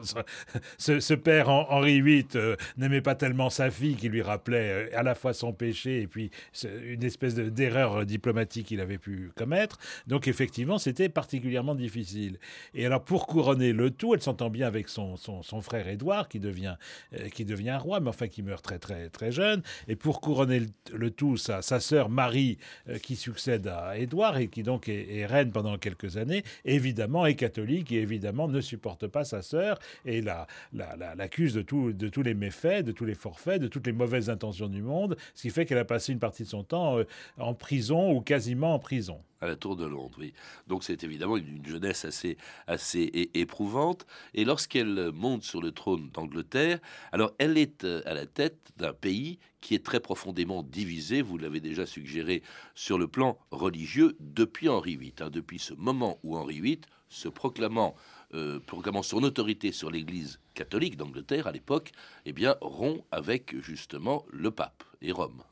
ce, 0.76 1.14
père 1.14 1.48
Henri 1.48 2.02
VIII 2.02 2.26
euh, 2.34 2.56
n'aimait 2.76 3.00
pas 3.00 3.14
tellement 3.14 3.48
sa 3.48 3.70
fille 3.70 3.94
qui 3.94 4.08
lui 4.08 4.22
rappelait 4.22 4.88
euh, 4.92 4.98
à 4.98 5.04
la 5.04 5.14
fois 5.14 5.34
son 5.34 5.52
péché 5.52 6.02
et 6.02 6.08
puis 6.08 6.32
une 6.64 7.04
espèce 7.04 7.36
d'erreur 7.36 8.04
diplomatique 8.04 8.66
qu'il 8.66 8.80
avait 8.80 8.98
pu 8.98 9.30
commettre. 9.36 9.78
Donc 10.08 10.26
effectivement, 10.26 10.78
c'était 10.78 11.08
particulièrement 11.08 11.76
difficile. 11.76 12.40
Et 12.74 12.86
alors 12.86 13.04
pour 13.04 13.28
couronner 13.28 13.72
le 13.72 13.90
tout, 13.90 14.14
elle 14.14 14.22
s'entend 14.22 14.50
bien 14.50 14.66
avec 14.66 14.88
son, 14.88 15.16
son, 15.16 15.60
frère 15.60 15.86
Édouard 15.86 16.28
qui 16.28 16.40
devient, 16.40 16.74
euh, 17.14 17.28
qui 17.28 17.44
devient 17.44 17.78
roi, 17.80 18.00
mais 18.00 18.08
enfin 18.08 18.26
qui 18.26 18.42
meurt 18.42 18.64
très 18.64 18.80
très 18.80 19.10
très 19.10 19.30
jeune. 19.30 19.62
Et 19.86 19.94
pour 19.94 20.20
couronner 20.20 20.62
le, 20.92 21.10
tout, 21.12 21.36
sa, 21.36 21.62
sa 21.62 21.78
sœur 21.78 22.08
Marie 22.08 22.58
qui 23.00 23.14
succède 23.14 23.68
à 23.68 23.96
Édouard 23.96 24.38
et 24.38 24.48
qui 24.56 24.62
donc 24.62 24.88
est, 24.88 25.26
reine 25.26 25.52
pendant 25.52 25.76
quelques 25.76 26.16
années, 26.16 26.42
évidemment 26.64 27.26
est 27.26 27.34
catholique 27.34 27.92
et 27.92 28.00
évidemment 28.00 28.48
ne 28.48 28.62
supporte 28.62 29.06
pas 29.06 29.22
sa 29.22 29.42
sœur 29.42 29.78
et 30.06 30.22
l'accuse 30.22 31.56
la, 31.56 31.62
de, 31.62 31.92
de 31.92 32.08
tous 32.08 32.22
les 32.22 32.32
méfaits, 32.32 32.82
de 32.82 32.92
tous 32.92 33.04
les 33.04 33.14
forfaits, 33.14 33.60
de 33.60 33.68
toutes 33.68 33.86
les 33.86 33.92
mauvaises 33.92 34.30
intentions 34.30 34.68
du 34.68 34.80
monde, 34.80 35.18
ce 35.34 35.42
qui 35.42 35.50
fait 35.50 35.66
qu'elle 35.66 35.76
a 35.76 35.84
passé 35.84 36.12
une 36.12 36.20
partie 36.20 36.44
de 36.44 36.48
son 36.48 36.64
temps 36.64 36.96
euh, 36.96 37.04
en 37.36 37.52
prison 37.52 38.12
ou 38.12 38.22
quasiment 38.22 38.72
en 38.72 38.78
prison 38.78 39.20
à 39.40 39.46
la 39.46 39.56
Tour 39.56 39.76
de 39.76 39.84
Londres, 39.84 40.16
oui. 40.18 40.32
Donc 40.66 40.84
c'est 40.84 41.04
évidemment 41.04 41.36
une, 41.36 41.64
jeunesse 41.64 42.04
assez, 42.04 42.36
assez 42.66 43.30
éprouvante. 43.34 44.06
Et 44.34 44.44
lorsqu'elle 44.44 45.10
monte 45.12 45.42
sur 45.42 45.60
le 45.60 45.72
trône 45.72 46.10
d'Angleterre, 46.10 46.78
alors 47.12 47.32
elle 47.38 47.58
est 47.58 47.84
euh, 47.84 48.02
à 48.06 48.14
la 48.14 48.26
tête 48.26 48.72
d'un 48.76 48.92
pays 48.92 49.38
qui 49.60 49.74
est 49.74 49.84
très 49.84 50.00
profondément 50.00 50.62
divisé, 50.62 51.22
vous 51.22 51.38
l'avez 51.38 51.60
déjà 51.60 51.86
suggéré, 51.86 52.42
sur 52.74 52.98
le 52.98 53.08
plan 53.08 53.38
religieux 53.50 54.16
depuis 54.20 54.68
Henri 54.68 54.96
VIII. 54.96 55.14
Hein, 55.20 55.30
depuis 55.30 55.58
ce 55.58 55.74
moment 55.74 56.18
où 56.22 56.36
Henri 56.36 56.60
VIII, 56.60 56.80
se 57.08 57.28
proclamant, 57.28 57.94
euh, 58.34 58.60
proclamant 58.60 59.02
son 59.02 59.22
autorité 59.22 59.72
sur 59.72 59.90
l'Église 59.90 60.40
catholique 60.54 60.96
d'Angleterre 60.96 61.46
à 61.46 61.52
l'époque, 61.52 61.92
eh 62.24 62.32
bien 62.32 62.56
rompt 62.60 63.04
avec 63.10 63.60
justement 63.60 64.24
le 64.30 64.50
pape 64.50 64.84
et 65.02 65.12
Rome. 65.12 65.42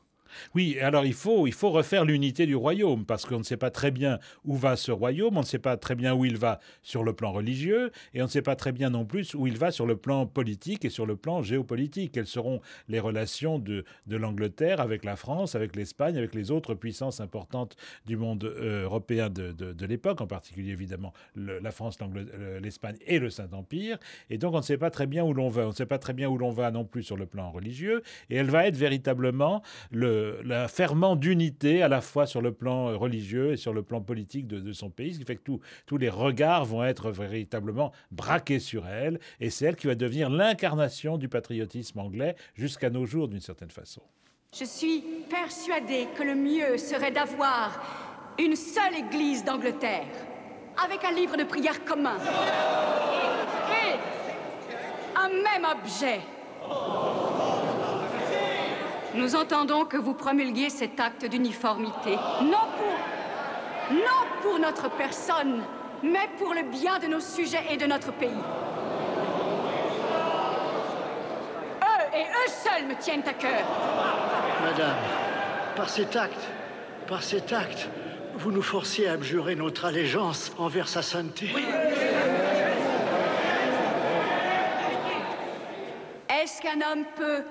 Oui, 0.53 0.77
alors 0.79 1.05
il 1.05 1.13
faut, 1.13 1.47
il 1.47 1.53
faut 1.53 1.71
refaire 1.71 2.05
l'unité 2.05 2.45
du 2.45 2.55
royaume, 2.55 3.05
parce 3.05 3.25
qu'on 3.25 3.39
ne 3.39 3.43
sait 3.43 3.57
pas 3.57 3.71
très 3.71 3.91
bien 3.91 4.19
où 4.43 4.55
va 4.55 4.75
ce 4.75 4.91
royaume, 4.91 5.37
on 5.37 5.41
ne 5.41 5.45
sait 5.45 5.59
pas 5.59 5.77
très 5.77 5.95
bien 5.95 6.13
où 6.13 6.25
il 6.25 6.37
va 6.37 6.59
sur 6.83 7.03
le 7.03 7.13
plan 7.13 7.31
religieux, 7.31 7.91
et 8.13 8.21
on 8.21 8.25
ne 8.25 8.29
sait 8.29 8.41
pas 8.41 8.55
très 8.55 8.71
bien 8.71 8.89
non 8.89 9.05
plus 9.05 9.33
où 9.33 9.47
il 9.47 9.57
va 9.57 9.71
sur 9.71 9.85
le 9.85 9.95
plan 9.95 10.25
politique 10.25 10.85
et 10.85 10.89
sur 10.89 11.05
le 11.05 11.15
plan 11.15 11.41
géopolitique. 11.41 12.11
Quelles 12.13 12.27
seront 12.27 12.61
les 12.87 12.99
relations 12.99 13.59
de, 13.59 13.85
de 14.07 14.17
l'Angleterre 14.17 14.79
avec 14.81 15.03
la 15.03 15.15
France, 15.15 15.55
avec 15.55 15.75
l'Espagne, 15.75 16.17
avec 16.17 16.33
les 16.33 16.51
autres 16.51 16.73
puissances 16.73 17.19
importantes 17.19 17.75
du 18.05 18.17
monde 18.17 18.43
euh, 18.43 18.83
européen 18.83 19.29
de, 19.29 19.51
de, 19.51 19.85
l'époque, 19.85 20.21
en 20.21 20.27
particulier 20.27 20.71
évidemment 20.71 21.13
la 21.35 21.71
France, 21.71 21.97
l'Espagne 22.61 22.97
et 23.05 23.19
le 23.19 23.29
Saint-Empire. 23.29 23.97
Et 24.29 24.37
donc 24.37 24.53
on 24.53 24.57
ne 24.57 24.63
sait 24.63 24.77
pas 24.77 24.89
très 24.89 25.07
bien 25.07 25.23
où 25.23 25.33
l'on 25.33 25.49
va. 25.49 25.65
On 25.65 25.69
ne 25.69 25.73
sait 25.73 25.85
pas 25.85 25.99
très 25.99 26.13
bien 26.13 26.29
où 26.29 26.37
l'on 26.37 26.51
va 26.51 26.71
non 26.71 26.85
plus 26.85 27.03
sur 27.03 27.17
le 27.17 27.25
plan 27.25 27.51
religieux, 27.51 28.01
et 28.29 28.35
elle 28.35 28.49
va 28.49 28.67
être 28.67 28.77
véritablement 28.77 29.61
le 29.91 30.24
le, 30.43 30.67
ferment 30.67 31.15
d'unité 31.15 31.81
à 31.81 31.87
la 31.87 32.01
fois 32.01 32.25
sur 32.25 32.41
le 32.41 32.51
plan 32.51 32.89
euh, 32.89 32.97
religieux 32.97 33.53
et 33.53 33.57
sur 33.57 33.73
le 33.73 33.83
plan 33.83 34.01
politique 34.01 34.47
de, 34.47 34.73
son 34.73 34.89
pays, 34.89 35.13
ce 35.13 35.19
qui 35.19 35.25
fait 35.25 35.35
que 35.35 35.51
tous 35.85 35.97
les 35.97 36.09
regards 36.09 36.65
vont 36.65 36.83
être 36.83 37.11
véritablement 37.11 37.91
braqués 38.11 38.59
sur 38.59 38.87
elle, 38.87 39.19
et 39.39 39.49
c'est 39.49 39.65
elle 39.65 39.75
qui 39.75 39.87
va 39.87 39.95
devenir 39.95 40.29
l'incarnation 40.29 41.17
du 41.17 41.29
patriotisme 41.29 41.99
anglais 41.99 42.35
jusqu'à 42.55 42.89
nos 42.89 43.05
jours 43.05 43.27
d'une 43.27 43.41
certaine 43.41 43.71
façon. 43.71 44.01
Je 44.57 44.65
suis 44.65 45.03
persuadée 45.29 46.07
que 46.17 46.23
le 46.23 46.35
mieux 46.35 46.77
serait 46.77 47.11
d'avoir 47.11 48.33
une 48.39 48.55
seule 48.55 48.95
église 48.95 49.43
d'Angleterre, 49.43 50.07
avec 50.83 51.03
un 51.03 51.11
livre 51.11 51.37
de 51.37 51.43
prière 51.43 51.83
commun. 51.85 52.17
Et 53.71 53.95
un 55.15 55.29
même 55.29 55.65
objet. 55.65 56.21
Nous 59.15 59.35
entendons 59.35 59.85
que 59.85 59.95
vous 59.95 60.13
promulguiez 60.13 60.69
cet 60.69 60.99
acte 60.99 61.25
d'uniformité, 61.25 62.17
non 62.41 62.67
pour, 62.77 63.95
non 63.95 64.25
pour 64.41 64.59
notre 64.59 64.89
personne, 64.89 65.63
mais 66.03 66.29
pour 66.37 66.53
le 66.53 66.63
bien 66.63 66.99
de 66.99 67.07
nos 67.07 67.21
sujets 67.21 67.63
et 67.71 67.77
de 67.77 67.85
notre 67.85 68.11
pays. 68.11 68.29
Eux 71.81 72.17
et 72.17 72.23
eux 72.23 72.49
seuls 72.49 72.87
me 72.87 72.95
tiennent 72.95 73.23
à 73.25 73.33
cœur. 73.33 73.65
Madame, 74.63 74.97
par 75.77 75.89
cet 75.89 76.15
acte, 76.17 76.49
par 77.07 77.23
cet 77.23 77.53
acte, 77.53 77.87
vous 78.37 78.51
nous 78.51 78.61
forciez 78.61 79.07
à 79.07 79.13
abjurer 79.13 79.55
notre 79.55 79.85
allégeance 79.85 80.51
envers 80.57 80.89
sa 80.89 81.01
sainteté. 81.01 81.49
Est-ce 86.29 86.61
qu'un 86.61 86.81
homme 86.81 87.05
peut 87.15 87.43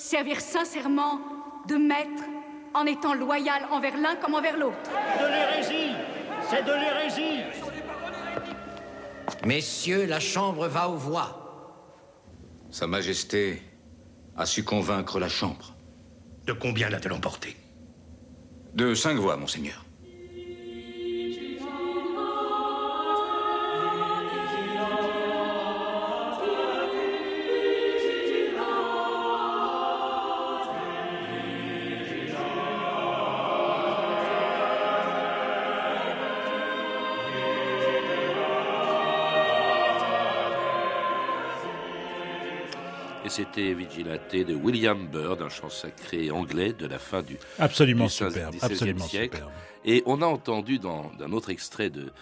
servir 0.00 0.40
sincèrement 0.40 1.20
de 1.68 1.76
maître 1.76 2.24
en 2.74 2.86
étant 2.86 3.14
loyal 3.14 3.62
envers 3.70 3.96
l'un 3.96 4.16
comme 4.16 4.34
envers 4.34 4.56
l'autre 4.56 4.90
De 5.18 5.26
l'hérésie 5.26 5.94
C'est 6.48 6.64
de 6.64 6.72
l'hérésie 6.72 7.42
Messieurs, 9.44 10.06
la 10.06 10.20
Chambre 10.20 10.66
va 10.68 10.88
aux 10.88 10.96
voix. 10.96 11.36
Sa 12.70 12.86
Majesté 12.86 13.62
a 14.36 14.44
su 14.44 14.64
convaincre 14.64 15.18
la 15.18 15.28
Chambre. 15.28 15.74
De 16.46 16.52
combien 16.52 16.90
l'a-t-elle 16.90 17.12
emporté 17.12 17.56
De 18.74 18.94
cinq 18.94 19.16
voix, 19.16 19.36
Monseigneur. 19.36 19.84
C'était 43.30 43.72
Vigilate 43.74 44.34
de 44.34 44.54
William 44.54 45.06
Byrd, 45.06 45.40
un 45.40 45.48
chant 45.48 45.70
sacré 45.70 46.30
anglais 46.30 46.72
de 46.72 46.86
la 46.86 46.98
fin 46.98 47.22
du, 47.22 47.38
absolument 47.58 48.06
du 48.06 48.10
superbe, 48.10 48.56
absolument 48.60 49.04
siècle. 49.06 49.36
Superbe. 49.36 49.52
Et 49.84 50.02
on 50.04 50.20
a 50.20 50.26
entendu 50.26 50.78
dans 50.78 51.10
un 51.20 51.32
autre 51.32 51.50
extrait 51.50 51.90
de, 51.90 52.12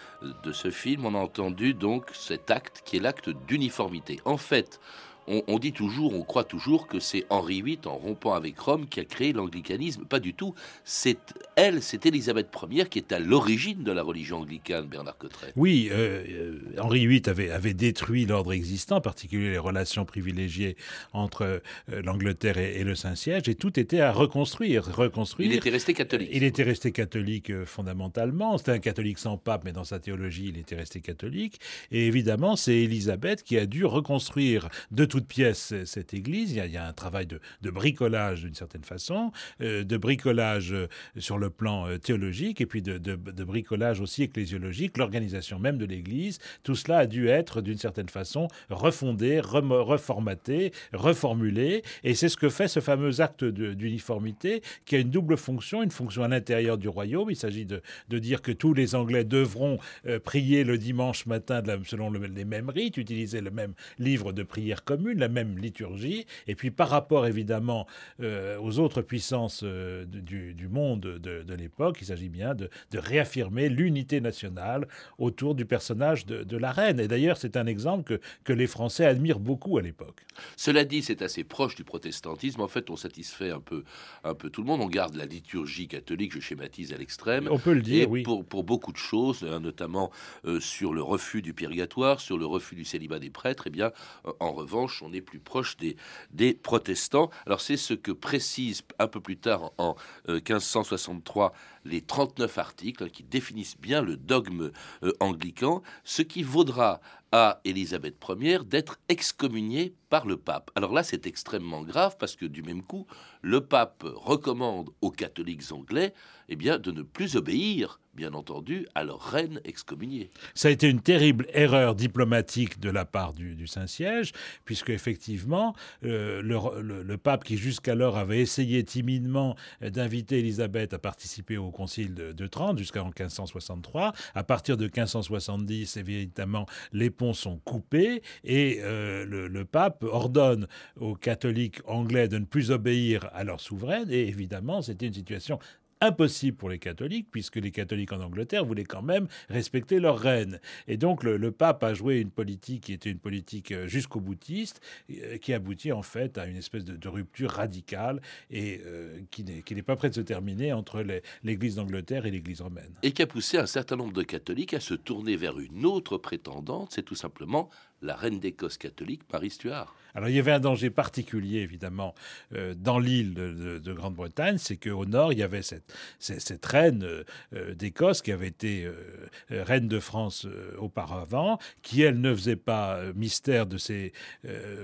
de 0.43 0.53
ce 0.53 0.71
film, 0.71 1.07
on 1.07 1.15
a 1.15 1.19
entendu 1.19 1.75
donc 1.75 2.11
cet 2.13 2.51
acte 2.51 2.83
qui 2.85 2.99
est 2.99 3.01
l'acte 3.01 3.31
d'uniformité. 3.31 4.21
En 4.25 4.37
fait, 4.37 4.81
on, 5.29 5.59
dit 5.59 5.73
toujours, 5.73 6.15
on 6.15 6.23
croit 6.23 6.45
toujours 6.45 6.87
que 6.87 7.01
c'est 7.01 7.27
Henri 7.31 7.63
VIII, 7.63 7.79
en 7.87 7.97
rompant 7.97 8.33
avec 8.33 8.59
Rome, 8.59 8.87
qui 8.87 9.01
a 9.01 9.05
créé 9.05 9.33
l'anglicanisme. 9.33 10.05
Pas 10.05 10.21
du 10.21 10.35
tout. 10.35 10.55
C'est 10.85 11.19
elle, 11.57 11.83
c'est 11.83 12.07
Élisabeth 12.07 12.49
Ier 12.71 12.87
qui 12.87 12.99
est 12.99 13.13
à 13.13 13.19
l'origine 13.19 13.83
de 13.83 13.93
la 13.93 14.03
religion 14.03 14.39
anglicane, 14.39 14.87
Bernard 14.87 15.19
Cotteret. 15.19 15.53
Oui, 15.57 15.89
euh, 15.91 16.25
euh, 16.29 16.81
Henri 16.81 17.07
VIII 17.07 17.23
avait, 17.27 17.51
avait 17.51 17.75
détruit 17.75 18.27
l'ordre 18.27 18.53
existant, 18.53 18.97
en 18.97 19.01
particulier 19.01 19.51
les 19.51 19.59
relations 19.59 20.05
privilégiées 20.05 20.77
entre 21.13 21.43
euh, 21.43 22.03
l'Angleterre 22.03 22.59
et, 22.59 22.85
le 22.85 22.95
Saint-Siège, 22.95 23.49
et 23.49 23.55
tout 23.55 23.79
était 23.79 24.01
à 24.01 24.13
reconstruire, 24.13 24.85
reconstruire. 24.85 25.51
Il 25.51 25.57
était 25.57 25.71
resté 25.71 25.95
catholique. 25.95 26.31
Il 26.33 26.43
était 26.43 26.63
resté 26.63 26.93
catholique 26.93 27.53
fondamentalement. 27.65 28.57
C'était 28.57 28.73
un 28.73 28.79
catholique 28.79 29.19
sans 29.19 29.37
pape, 29.37 29.65
mais 29.65 29.73
dans 29.73 29.85
sa 29.85 29.99
théologie, 29.99 30.47
il 30.49 30.59
était 30.59 30.77
resté 30.77 31.01
catholique. 31.01 31.61
Et 31.91 32.07
évidemment, 32.07 32.57
c'est 32.57 32.77
Élisabeth 32.77 33.43
qui 33.43 33.59
a 33.59 33.67
dû 33.67 33.85
reconstruire 33.85 34.69
de 34.91 35.05
toute 35.19 35.27
pièce 35.27 35.75
cette 35.85 36.15
église. 36.15 36.53
Il 36.53 36.71
y 36.71 36.77
a, 36.77 36.87
un 36.87 36.93
travail 36.93 37.27
de, 37.27 37.41
bricolage 37.71 38.43
d'une 38.43 38.55
certaine 38.55 38.85
façon, 38.85 39.33
de 39.61 39.97
bricolage 39.97 40.75
sur 41.17 41.39
le 41.39 41.51
plan 41.51 41.89
euh, 41.89 41.99
théologique 41.99 42.61
et 42.61 42.67
puis 42.67 42.83
de, 42.83 43.17
bricolage 43.17 44.01
aussi 44.01 44.23
ecclésiologique, 44.23 44.97
l'organisation 44.97 45.59
même 45.59 45.79
de 45.79 45.85
l'Église, 45.85 46.39
tout 46.63 46.75
cela 46.75 46.99
a 46.99 47.07
dû 47.07 47.29
être 47.29 47.61
d'une 47.61 47.79
certaine 47.79 48.09
façon 48.09 48.49
refondé, 48.71 49.41
reformaté, 49.41 50.73
reformulé, 50.93 51.83
et 52.05 52.15
c'est 52.15 52.29
ce 52.29 52.37
que 52.37 52.49
fait 52.49 52.69
ce 52.69 52.81
fameux 52.81 53.21
acte 53.21 53.45
d'uniformité 53.45 54.63
qui 54.85 54.97
a 54.97 54.99
une 54.99 55.11
double 55.11 55.37
fonction, 55.37 55.83
une 55.83 55.91
fonction 55.91 56.23
à 56.23 56.29
l'intérieur 56.29 56.79
du 56.79 56.89
royaume, 56.89 57.31
il 57.31 57.37
s'agit 57.37 57.67
de, 57.67 57.83
dire 58.19 58.43
que 58.43 58.53
tous 58.53 58.75
les 58.75 58.95
Anglais 58.95 59.25
devront 59.25 59.79
euh, 60.07 60.19
prier 60.19 60.65
le 60.65 60.77
dimanche 60.77 61.27
matin 61.27 61.63
selon 61.85 62.11
les 62.11 62.45
mêmes 62.45 62.69
rites, 62.69 62.97
utiliser 62.97 63.41
le 63.41 63.51
même 63.51 63.75
livre 63.99 64.33
de 64.33 64.43
prière 64.43 64.85
commune, 64.85 65.08
la 65.15 65.29
même 65.29 65.59
liturgie, 65.59 66.27
et 66.47 66.55
puis 66.55 66.71
par 66.71 66.89
rapport 66.89 67.27
évidemment 67.27 67.87
euh, 68.21 68.59
aux 68.59 68.79
autres 68.79 69.03
puissances 69.03 69.65
du, 69.65 70.55
du, 70.55 70.69
monde 70.69 71.01
de, 71.01 71.43
de, 71.43 71.55
l'époque. 71.55 71.99
Il 72.01 72.07
s'agit 72.07 72.29
bien 72.29 72.55
de, 72.55 72.71
réaffirmer 72.95 73.69
l'unité 73.69 74.21
nationale 74.21 74.89
autour 75.19 75.55
du 75.55 75.65
personnage 75.65 76.27
de, 76.27 76.57
la 76.57 76.73
reine. 76.73 76.99
Et 76.99 77.09
d'ailleurs, 77.09 77.37
c'est 77.37 77.57
un 77.57 77.67
exemple 77.67 78.05
que, 78.05 78.21
que 78.45 78.53
les 78.53 78.67
Français 78.67 79.05
admirent 79.05 79.39
beaucoup 79.39 79.79
à 79.79 79.83
l'époque. 79.83 80.25
Cela 80.57 80.85
dit, 80.85 81.03
c'est 81.03 81.23
assez 81.23 81.45
proche 81.45 81.77
du 81.77 81.85
protestantisme. 81.85 82.61
En 82.61 82.69
fait, 82.69 82.91
on 82.91 82.97
satisfait 82.97 83.51
un 83.51 83.61
peu, 83.61 83.85
un 84.25 84.35
peu 84.35 84.51
tout 84.51 84.63
le 84.63 84.67
monde. 84.67 84.81
On 84.81 84.89
garde 84.89 85.15
la 85.15 85.27
liturgie 85.27 85.89
catholique, 85.89 86.33
je 86.33 86.41
schématise 86.41 86.93
à 86.93 86.97
l'extrême. 86.97 87.49
On 87.51 87.59
peut 87.59 87.75
le 87.75 87.83
dire, 87.83 88.11
oui. 88.11 88.23
Pour, 88.23 88.45
pour 88.45 88.65
beaucoup 88.65 88.93
de 88.93 88.97
choses, 88.99 89.45
hein, 89.49 89.61
notamment 89.61 90.11
euh, 90.45 90.61
sur 90.61 90.93
le 90.93 91.03
refus 91.03 91.43
du 91.43 91.55
purgatoire, 91.55 92.21
sur 92.21 92.39
le 92.39 92.47
refus 92.47 92.75
du 92.75 92.85
célibat 92.85 93.19
des 93.19 93.31
prêtres, 93.31 93.65
eh 93.67 93.71
bien, 93.71 93.93
euh, 94.27 94.33
en 94.41 94.53
revanche, 94.53 94.98
on 95.03 95.13
est 95.13 95.21
plus 95.21 95.39
proche 95.39 95.77
des, 95.77 96.55
protestants. 96.55 97.31
Alors, 97.47 97.61
c'est 97.61 97.77
ce 97.77 97.95
que 97.95 98.13
précise 98.13 98.83
un 98.99 99.09
peu 99.09 99.21
plus 99.21 99.37
tard, 99.37 99.73
en 99.79 99.97
1563, 100.29 101.47
euh, 101.47 101.51
les 101.85 102.01
39 102.03 102.59
articles 102.59 103.11
qui 103.11 103.23
définissent 103.23 103.79
bien 103.79 104.03
le 104.03 104.17
dogme 104.17 104.71
euh, 105.03 105.13
anglican, 105.21 105.83
ce 106.05 106.23
qui 106.23 106.43
vaudra 106.43 107.01
à 107.33 107.61
Élisabeth 107.65 108.17
Ier 108.41 108.59
d'être 108.65 108.99
excommuniée 109.09 109.95
par 110.09 110.27
le 110.27 110.37
pape. 110.37 110.71
Alors 110.75 110.93
là, 110.93 111.03
c'est 111.03 111.27
extrêmement 111.27 111.83
grave 111.83 112.17
parce 112.19 112.37
que 112.37 112.47
du 112.47 112.63
même 112.63 112.83
coup, 112.83 113.07
le 113.43 113.61
pape 113.61 114.05
recommande 114.05 114.91
aux 115.01 115.11
catholiques 115.11 115.73
anglais 115.73 116.13
eh 116.49 116.57
bien, 116.57 116.79
de 116.79 116.91
ne 116.91 117.03
plus 117.03 117.37
obéir, 117.37 118.01
bien 118.15 118.33
entendu, 118.33 118.87
à 118.95 119.05
leur 119.05 119.21
reine 119.21 119.61
excommuniée. 119.65 120.31
Ça 120.55 120.69
a 120.69 120.71
été 120.71 120.89
une 120.89 121.01
terrible 121.01 121.47
erreur 121.53 121.95
diplomatique 121.95 122.81
de 122.81 122.91
la 122.91 123.05
part 123.05 123.35
du, 123.35 123.67
Saint-Siège, 123.67 124.33
puisque 124.65 124.91
effectivement, 124.91 125.75
euh, 126.05 126.41
le, 126.43 127.17
pape 127.19 127.45
qui 127.45 127.59
jusqu'alors 127.59 128.17
avait 128.17 128.41
essayé 128.41 128.83
timidement 128.83 129.57
d'inviter 129.83 130.39
Élisabeth 130.39 130.95
à 130.95 130.99
participer 130.99 131.59
au 131.59 131.71
concile 131.71 132.15
de, 132.15 132.33
de 132.33 132.47
Trente 132.47 132.79
jusqu'en 132.79 133.05
1563, 133.05 134.13
à 134.35 134.45
partir 134.45 134.77
de 134.77 134.85
1570, 134.85 135.97
évidemment, 135.99 136.67
les 136.93 137.11
ponts 137.11 137.35
sont 137.35 137.59
coupés 137.59 138.23
et 138.45 138.79
euh, 138.83 139.25
le, 139.27 139.65
pape 139.65 139.98
ordonne 140.03 140.67
aux 141.01 141.15
catholiques 141.15 141.81
anglais 141.87 142.29
de 142.29 142.39
ne 142.39 142.45
plus 142.45 142.71
obéir 142.71 143.29
à 143.33 143.45
leur 143.45 143.61
souveraine. 143.61 144.11
Et 144.11 144.29
évidemment, 144.29 144.83
c'était 144.83 145.07
une 145.07 145.15
situation 145.15 145.59
impossible 146.01 146.57
pour 146.57 146.69
les 146.69 146.79
catholiques, 146.79 147.29
puisque 147.31 147.57
les 147.57 147.71
catholiques 147.71 148.13
en 148.13 148.21
Angleterre 148.21 148.65
voulaient 148.65 148.85
quand 148.85 149.03
même 149.03 149.29
respecter 149.49 150.01
leur 150.01 150.19
reine. 150.19 150.61
Et 150.87 150.97
donc 150.97 151.25
le, 151.25 151.51
pape 151.51 151.83
a 151.83 151.95
joué 151.95 152.21
une 152.21 152.31
politique 152.31 152.85
qui 152.85 152.93
était 152.93 153.11
une 153.11 153.19
politique 153.19 153.73
euh, 153.73 153.87
jusqu'au 153.87 154.21
boutiste, 154.21 154.81
euh, 155.11 155.39
qui 155.39 155.55
aboutit 155.55 155.93
en 155.93 156.03
fait 156.03 156.39
à 156.39 156.47
une 156.47 156.57
espèce 156.57 156.85
de, 156.85 157.09
rupture 157.09 157.51
radicale 157.51 158.21
et 158.51 158.83
qui 159.31 159.45
n'est 159.45 159.83
pas 159.83 159.97
près 159.97 160.11
de 160.11 160.15
se 160.15 160.21
terminer 160.21 160.75
entre 160.75 161.03
l'Église 161.43 161.77
d'Angleterre 161.77 162.27
et 162.27 162.31
l'Église 162.31 162.61
romaine. 162.61 162.93
Et 163.03 163.13
qui 163.13 163.23
a 163.23 163.27
poussé 163.27 163.57
un 163.57 163.67
certain 163.67 163.97
nombre 163.97 164.13
de 164.13 164.23
catholiques 164.23 164.75
à 164.75 164.81
se 164.81 164.95
tourner 164.95 165.37
vers 165.37 165.59
une 165.59 165.87
autre 165.87 166.19
prétendante, 166.19 166.93
c'est 166.93 167.03
tout 167.03 167.15
simplement 167.15 167.71
la 168.03 168.15
reine 168.15 168.39
d'Écosse 168.39 168.79
catholique, 168.79 169.23
Marie 169.33 169.51
Stuart. 169.51 169.95
Alors 170.19 170.31
il 170.31 170.35
y 170.35 170.41
avait 170.41 170.51
un 170.51 170.59
danger 170.59 170.91
particulier, 170.91 171.61
évidemment, 171.61 172.13
euh, 172.53 172.75
dans 172.77 172.99
l'île 172.99 173.35
de, 173.35 173.93
Grande-Bretagne, 173.93 174.59
c'est 174.59 174.77
qu'au 174.77 175.07
nord, 175.07 175.33
il 175.33 175.39
y 175.39 175.45
avait 175.45 175.63
cette, 175.63 176.67
reine 176.67 177.07
euh, 177.55 177.75
d'Écosse 177.75 178.21
qui 178.21 178.33
avait 178.33 178.49
été 178.49 178.85
euh, 178.85 179.63
reine 179.65 179.87
de 179.87 180.01
France 180.01 180.45
auparavant, 180.77 181.61
qui, 181.83 182.03
elle, 182.03 182.21
ne 182.21 182.35
faisait 182.35 182.57
pas 182.57 183.01
mystère 183.15 183.67
de 183.67 183.79
ses 183.79 184.13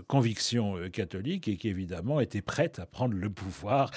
convictions 0.06 0.76
catholiques 0.92 1.48
et 1.48 1.56
qui, 1.56 1.68
évidemment, 1.68 2.20
était 2.20 2.40
prête 2.40 2.78
à 2.78 2.86
prendre 2.86 3.14
le 3.14 3.28
pouvoir 3.28 3.90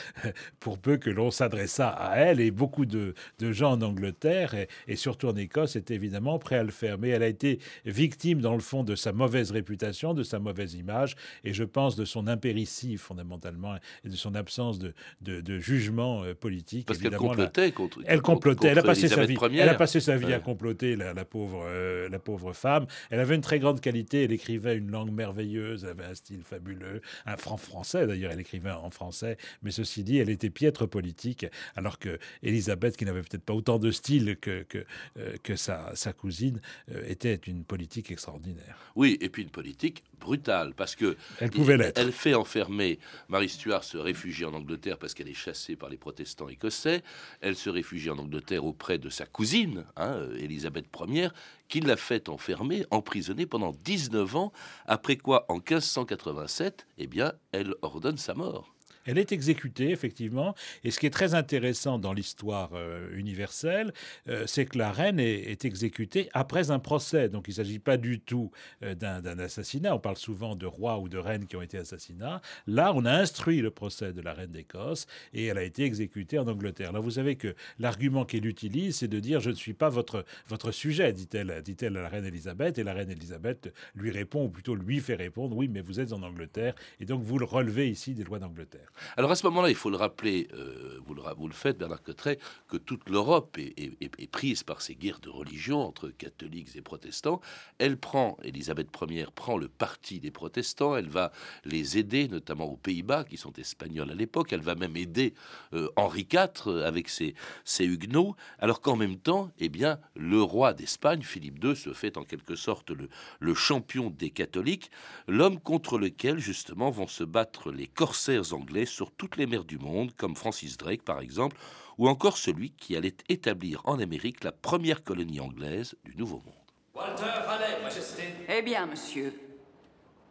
pour 0.60 0.80
peu 0.80 0.98
que 0.98 1.12
l'on 1.12 1.30
s'adressât 1.30 1.90
à 1.90 2.18
elle. 2.18 2.40
Et 2.40 2.50
beaucoup 2.50 2.86
de, 2.86 3.14
gens 3.40 3.74
en 3.74 3.82
Angleterre 3.84 4.56
et, 4.56 4.68
et, 4.88 4.96
surtout 4.96 5.28
en 5.28 5.36
Écosse 5.36 5.76
étaient 5.76 5.96
évidemment 5.96 6.40
prêts 6.40 6.58
à 6.58 6.64
le 6.64 6.72
faire. 6.72 6.98
Mais 6.98 7.10
elle 7.10 7.24
a 7.24 7.28
été 7.28 7.60
victime, 7.86 8.42
dans 8.42 8.56
le 8.56 8.60
fond, 8.60 8.84
de 8.84 8.96
sa 8.96 9.14
mauvaise 9.14 9.52
réputation, 9.52 10.16
de 10.16 10.24
sa 10.24 10.40
mauvaise 10.40 10.74
image 10.74 11.16
et 11.44 11.54
je 11.54 11.64
pense 11.64 11.96
de 11.96 12.06
son 12.06 12.28
impéritie 12.28 12.98
fondamentalement 12.98 13.76
et 14.04 14.10
de 14.10 14.16
son 14.16 14.36
absence 14.36 14.80
de, 14.80 14.94
de, 15.22 15.60
jugement 15.60 16.24
euh, 16.24 16.34
politique. 16.34 16.88
Parce 16.88 17.00
qu'elle 17.00 17.16
complotait 17.16 17.72
contre. 17.72 18.00
Elle 18.06 18.22
complotait. 18.22 18.68
elle 18.68 18.80
a 18.80 18.84
passé 18.84 19.08
sa 19.08 19.26
vie. 19.26 19.38
Elle 19.54 19.70
a 19.70 19.76
passé 19.76 20.00
sa 20.00 20.18
vie 20.18 20.34
à 20.34 20.40
comploter 20.40 20.96
la, 20.96 21.14
la 21.14 21.26
pauvre, 21.26 21.66
euh, 21.68 22.10
la 22.10 22.20
pauvre 22.20 22.54
femme. 22.54 22.86
Elle 23.10 23.20
avait 23.20 23.36
une 23.36 23.42
très 23.42 23.60
grande 23.60 23.82
qualité. 23.82 24.24
Elle 24.24 24.32
écrivait 24.32 24.76
une 24.76 24.92
langue 24.92 25.12
merveilleuse. 25.12 25.84
Elle 25.84 25.92
avait 25.92 26.06
un 26.06 26.16
style 26.16 26.44
fabuleux, 26.44 27.02
un 27.26 27.38
franc 27.38 27.58
français 27.58 28.06
d'ailleurs. 28.08 28.32
Elle 28.32 28.40
écrivait 28.40 28.72
en 28.72 28.90
français. 28.90 29.38
Mais 29.64 29.72
ceci 29.72 30.04
dit, 30.04 30.18
elle 30.18 30.30
était 30.30 30.50
piètre 30.50 30.88
politique, 30.88 31.46
alors 31.76 32.00
que 32.00 32.20
Elisabeth, 32.44 32.98
qui 32.98 33.06
n'avait 33.06 33.22
peut-être 33.22 33.44
pas 33.44 33.54
autant 33.54 33.80
de 33.80 33.92
style 33.92 34.38
que 34.38 34.64
que, 34.64 34.86
euh, 35.20 35.36
que 35.44 35.56
sa, 35.56 35.96
sa 35.96 36.14
cousine, 36.14 36.62
était 37.08 37.36
une 37.48 37.64
politique 37.64 38.12
extraordinaire. 38.12 38.92
Oui, 38.96 39.18
et 39.22 39.30
puis 39.30 39.44
une 39.44 39.50
politique 39.50 40.04
brutale, 40.20 40.74
parce 40.76 40.96
que 40.96 41.07
elle 41.40 41.52
pouvait 41.52 41.78
l'être. 41.78 42.00
Elle 42.00 42.12
fait 42.12 42.34
enfermer 42.34 43.00
Marie 43.30 43.50
Stuart 43.50 43.84
se 43.84 43.98
réfugie 43.98 44.46
en 44.46 44.54
Angleterre 44.54 44.98
parce 44.98 45.14
qu'elle 45.14 45.30
est 45.30 45.34
chassée 45.34 45.76
par 45.76 45.90
les 45.90 45.98
protestants 45.98 46.50
écossais. 46.50 47.04
Elle 47.42 47.56
se 47.56 47.70
réfugie 47.70 48.10
en 48.10 48.18
Angleterre 48.18 48.66
auprès 48.66 48.98
de 48.98 49.10
sa 49.10 49.26
cousine, 49.26 49.86
hein, 49.96 50.28
Élisabeth 50.38 50.86
Ier, 51.08 51.30
qui 51.68 51.80
l'a 51.80 51.98
fait 51.98 52.30
enfermer, 52.30 52.86
emprisonnée 52.92 53.46
pendant 53.46 53.74
19 53.84 54.36
ans. 54.36 54.54
Après 54.86 55.18
quoi, 55.18 55.46
en 55.50 55.56
1587, 55.56 56.88
eh 56.98 57.08
bien, 57.08 57.34
elle 57.52 57.76
ordonne 57.82 58.18
sa 58.18 58.34
mort. 58.34 58.77
Elle 59.08 59.18
est 59.18 59.32
exécutée, 59.32 59.90
effectivement. 59.90 60.54
Et 60.84 60.92
ce 60.92 61.00
qui 61.00 61.06
est 61.06 61.12
très 61.12 61.34
intéressant 61.34 61.98
dans 61.98 62.14
l'histoire 62.14 62.72
euh, 62.74 63.10
universelle, 63.16 63.94
euh, 64.28 64.44
c'est 64.46 64.66
que 64.66 64.78
la 64.78 64.92
reine 64.92 65.20
est, 65.20 65.66
exécutée 65.66 66.30
après 66.34 66.72
un 66.72 66.80
procès. 66.80 67.30
Donc 67.30 67.46
il 67.48 67.52
ne 67.52 67.56
s'agit 67.56 67.80
pas 67.80 67.98
du 67.98 68.20
tout 68.20 68.52
euh, 68.84 68.94
d'un 68.94 69.40
assassinat. 69.40 69.96
On 69.96 70.00
parle 70.00 70.18
souvent 70.18 70.56
de 70.56 70.66
rois 70.66 71.00
ou 71.00 71.10
de 71.10 71.18
reines 71.18 71.48
qui 71.48 71.56
ont 71.56 71.62
été 71.62 71.78
assassinés. 71.78 72.38
Là, 72.68 72.94
on 72.96 73.06
a 73.06 73.12
instruit 73.12 73.62
le 73.62 73.72
procès 73.72 74.14
de 74.14 74.22
la 74.22 74.34
reine 74.34 74.52
d'Écosse 74.52 75.08
et 75.34 75.46
elle 75.46 75.58
a 75.58 75.64
été 75.64 75.84
exécutée 75.84 76.38
en 76.38 76.48
Angleterre. 76.48 76.92
Là, 76.92 77.00
vous 77.00 77.12
savez 77.12 77.36
que 77.36 77.56
l'argument 77.80 78.26
qu'elle 78.26 78.46
utilise, 78.46 78.98
c'est 78.98 79.08
de 79.08 79.20
dire 79.20 79.40
je 79.40 79.50
ne 79.50 79.56
suis 79.56 79.74
pas 79.74 79.90
votre, 79.90 80.26
votre 80.48 80.72
sujet, 80.72 81.14
dit-elle 81.14 81.62
dit 81.64 81.78
à 81.86 81.90
la 81.90 82.10
reine 82.10 82.26
Elisabeth. 82.26 82.78
Et 82.78 82.84
la 82.84 82.94
reine 82.94 83.12
Elisabeth 83.12 83.74
lui 83.96 84.12
répond, 84.12 84.46
ou 84.46 84.50
plutôt 84.50 84.76
lui 84.76 85.00
fait 85.00 85.16
répondre 85.16 85.56
oui, 85.56 85.68
mais 85.68 85.82
vous 85.82 86.00
êtes 86.00 86.12
en 86.14 86.22
Angleterre 86.24 86.76
et 87.00 87.06
donc 87.06 87.24
vous 87.24 87.40
le 87.40 87.46
relevez 87.46 87.90
ici 87.90 88.14
des 88.14 88.24
lois 88.24 88.40
d'Angleterre. 88.40 88.92
Alors 89.16 89.32
à 89.32 89.36
ce 89.36 89.46
moment-là, 89.48 89.70
il 89.70 89.76
faut 89.76 89.90
le 89.90 89.98
rappeler, 89.98 90.48
euh, 90.54 91.00
vous, 91.06 91.14
le, 91.14 91.54
faites, 91.54 91.78
Bernard 91.78 92.02
Cotteret, 92.02 92.40
que 92.68 92.78
toute 92.78 93.10
l'Europe 93.10 93.58
est, 93.58 94.32
prise 94.32 94.64
par 94.64 94.82
ces 94.82 94.96
guerres 94.96 95.20
de 95.20 95.30
religion 95.30 95.82
entre 95.82 96.10
catholiques 96.10 96.76
et 96.76 96.82
protestants. 96.82 97.42
Elle 97.78 97.98
prend, 97.98 98.38
Élisabeth 98.44 98.90
Ier 99.10 99.28
prend 99.34 99.58
le 99.58 99.68
parti 99.68 100.20
des 100.20 100.32
protestants, 100.32 100.96
elle 100.96 101.10
va 101.10 101.32
les 101.66 101.98
aider, 101.98 102.28
notamment 102.28 102.66
aux 102.66 102.78
Pays-Bas, 102.78 103.24
qui 103.24 103.38
sont 103.38 103.54
espagnols 103.54 104.12
à 104.12 104.16
l'époque, 104.16 104.52
elle 104.54 104.62
va 104.62 104.76
même 104.76 104.98
aider 104.98 105.34
euh, 105.74 105.90
Henri 105.96 106.28
IV 106.32 106.68
euh, 106.68 106.88
avec 106.88 107.10
ses, 107.10 107.36
huguenots, 107.80 108.36
alors 108.60 108.82
qu'en 108.82 108.96
même 108.96 109.18
temps, 109.18 109.52
eh 109.60 109.70
bien, 109.70 110.00
le 110.16 110.42
roi 110.42 110.74
d'Espagne, 110.74 111.22
Philippe 111.22 111.64
II, 111.64 111.76
se 111.76 111.94
fait 111.94 112.18
en 112.18 112.24
quelque 112.24 112.56
sorte 112.56 112.92
le 113.40 113.54
champion 113.54 114.10
des 114.10 114.30
catholiques, 114.30 114.92
l'homme 115.28 115.60
contre 115.60 115.98
lequel 115.98 116.40
justement 116.40 116.90
vont 116.90 117.08
se 117.08 117.24
battre 117.24 117.72
les 117.72 117.88
corsaires 117.88 118.54
anglais 118.54 118.86
sur 118.88 119.12
toutes 119.12 119.38
les 119.38 119.46
mers 119.46 119.66
du 119.66 119.78
monde, 119.78 120.14
comme 120.16 120.36
Francis 120.36 120.78
Drake 120.78 121.04
par 121.04 121.20
exemple, 121.20 121.56
ou 121.98 122.08
encore 122.08 122.38
celui 122.38 122.72
qui 122.72 122.96
allait 122.96 123.16
établir 123.30 123.82
en 123.86 124.00
Amérique 124.00 124.44
la 124.44 124.52
première 124.52 125.04
colonie 125.04 125.40
anglaise 125.40 125.96
du 126.04 126.16
Nouveau 126.16 126.42
Monde. 126.46 126.54
Walter 126.96 127.26
Raleigh, 127.26 127.84
Majesté. 127.84 128.24
Eh 128.50 128.62
bien, 128.62 128.86
monsieur, 128.86 129.34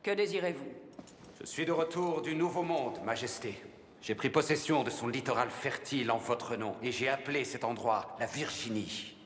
que 0.02 0.10
désirez-vous? 0.10 0.72
Je 1.40 1.46
suis 1.46 1.64
de 1.64 1.72
retour 1.72 2.22
du 2.22 2.34
Nouveau 2.34 2.62
Monde, 2.62 2.98
Majesté. 3.04 3.60
J'ai 4.02 4.14
pris 4.14 4.30
possession 4.30 4.84
de 4.84 4.90
son 4.90 5.08
littoral 5.08 5.50
fertile 5.50 6.10
en 6.10 6.18
votre 6.18 6.56
nom, 6.56 6.76
et 6.82 6.92
j'ai 6.92 7.08
appelé 7.08 7.44
cet 7.44 7.64
endroit 7.64 8.16
la 8.20 8.26
Virginie, 8.26 9.16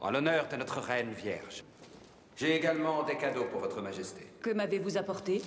en 0.00 0.10
l'honneur 0.10 0.48
de 0.48 0.56
notre 0.56 0.80
reine 0.80 1.12
vierge. 1.12 1.64
J'ai 2.36 2.56
également 2.56 3.02
des 3.04 3.16
cadeaux 3.16 3.44
pour 3.44 3.60
votre 3.60 3.80
Majesté. 3.80 4.26
Que 4.40 4.50
m'avez-vous 4.50 4.96
apporté? 4.96 5.42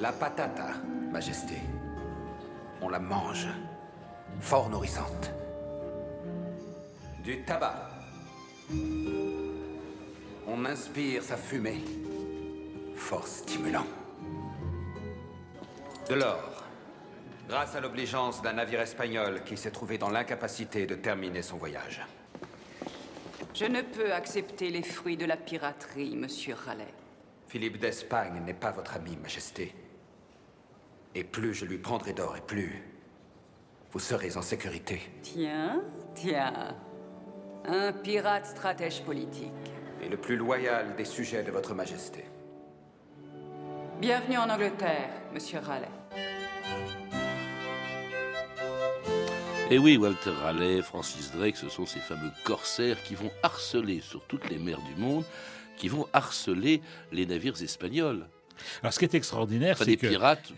La 0.00 0.12
patata, 0.12 0.74
Majesté. 1.10 1.60
On 2.80 2.88
la 2.88 2.98
mange. 2.98 3.48
Fort 4.40 4.70
nourrissante. 4.70 5.30
Du 7.22 7.42
tabac. 7.44 7.88
On 10.48 10.64
inspire 10.64 11.22
sa 11.22 11.36
fumée. 11.36 11.84
Fort 12.96 13.26
stimulant. 13.26 13.86
De 16.08 16.14
l'or. 16.14 16.64
Grâce 17.48 17.76
à 17.76 17.80
l'obligeance 17.80 18.40
d'un 18.40 18.54
navire 18.54 18.80
espagnol 18.80 19.42
qui 19.44 19.56
s'est 19.56 19.70
trouvé 19.70 19.98
dans 19.98 20.10
l'incapacité 20.10 20.86
de 20.86 20.94
terminer 20.94 21.42
son 21.42 21.58
voyage. 21.58 22.00
Je 23.54 23.66
ne 23.66 23.82
peux 23.82 24.12
accepter 24.12 24.70
les 24.70 24.82
fruits 24.82 25.18
de 25.18 25.26
la 25.26 25.36
piraterie, 25.36 26.16
monsieur 26.16 26.54
Raleigh. 26.54 26.94
Philippe 27.48 27.78
d'Espagne 27.78 28.42
n'est 28.46 28.54
pas 28.54 28.70
votre 28.70 28.96
ami, 28.96 29.16
Majesté. 29.16 29.74
Et 31.14 31.24
plus 31.24 31.52
je 31.52 31.66
lui 31.66 31.78
prendrai 31.78 32.12
d'or, 32.12 32.36
et 32.36 32.40
plus 32.40 32.82
vous 33.92 33.98
serez 33.98 34.38
en 34.38 34.42
sécurité. 34.42 35.02
Tiens, 35.20 35.82
tiens. 36.14 36.74
Un 37.66 37.92
pirate 37.92 38.46
stratège 38.46 39.02
politique. 39.02 39.52
Et 40.02 40.08
le 40.08 40.16
plus 40.16 40.36
loyal 40.36 40.96
des 40.96 41.04
sujets 41.04 41.42
de 41.42 41.50
votre 41.50 41.74
majesté. 41.74 42.24
Bienvenue 44.00 44.38
en 44.38 44.48
Angleterre, 44.48 45.10
monsieur 45.34 45.58
Raleigh. 45.58 45.90
Et 49.70 49.78
oui, 49.78 49.98
Walter 49.98 50.30
Raleigh, 50.30 50.82
Francis 50.82 51.30
Drake, 51.32 51.56
ce 51.56 51.68
sont 51.68 51.84
ces 51.84 52.00
fameux 52.00 52.30
corsaires 52.44 53.02
qui 53.02 53.14
vont 53.14 53.30
harceler 53.42 54.00
sur 54.00 54.26
toutes 54.26 54.48
les 54.48 54.58
mers 54.58 54.80
du 54.80 54.94
monde, 55.00 55.24
qui 55.76 55.88
vont 55.88 56.08
harceler 56.14 56.80
les 57.12 57.26
navires 57.26 57.62
espagnols. 57.62 58.26
Alors, 58.82 58.92
ce 58.92 58.98
qui 58.98 59.04
est 59.04 59.14
extraordinaire, 59.14 59.78
c'est 59.78 59.96
que... 59.96 60.06
des 60.06 60.08
pirates 60.08 60.52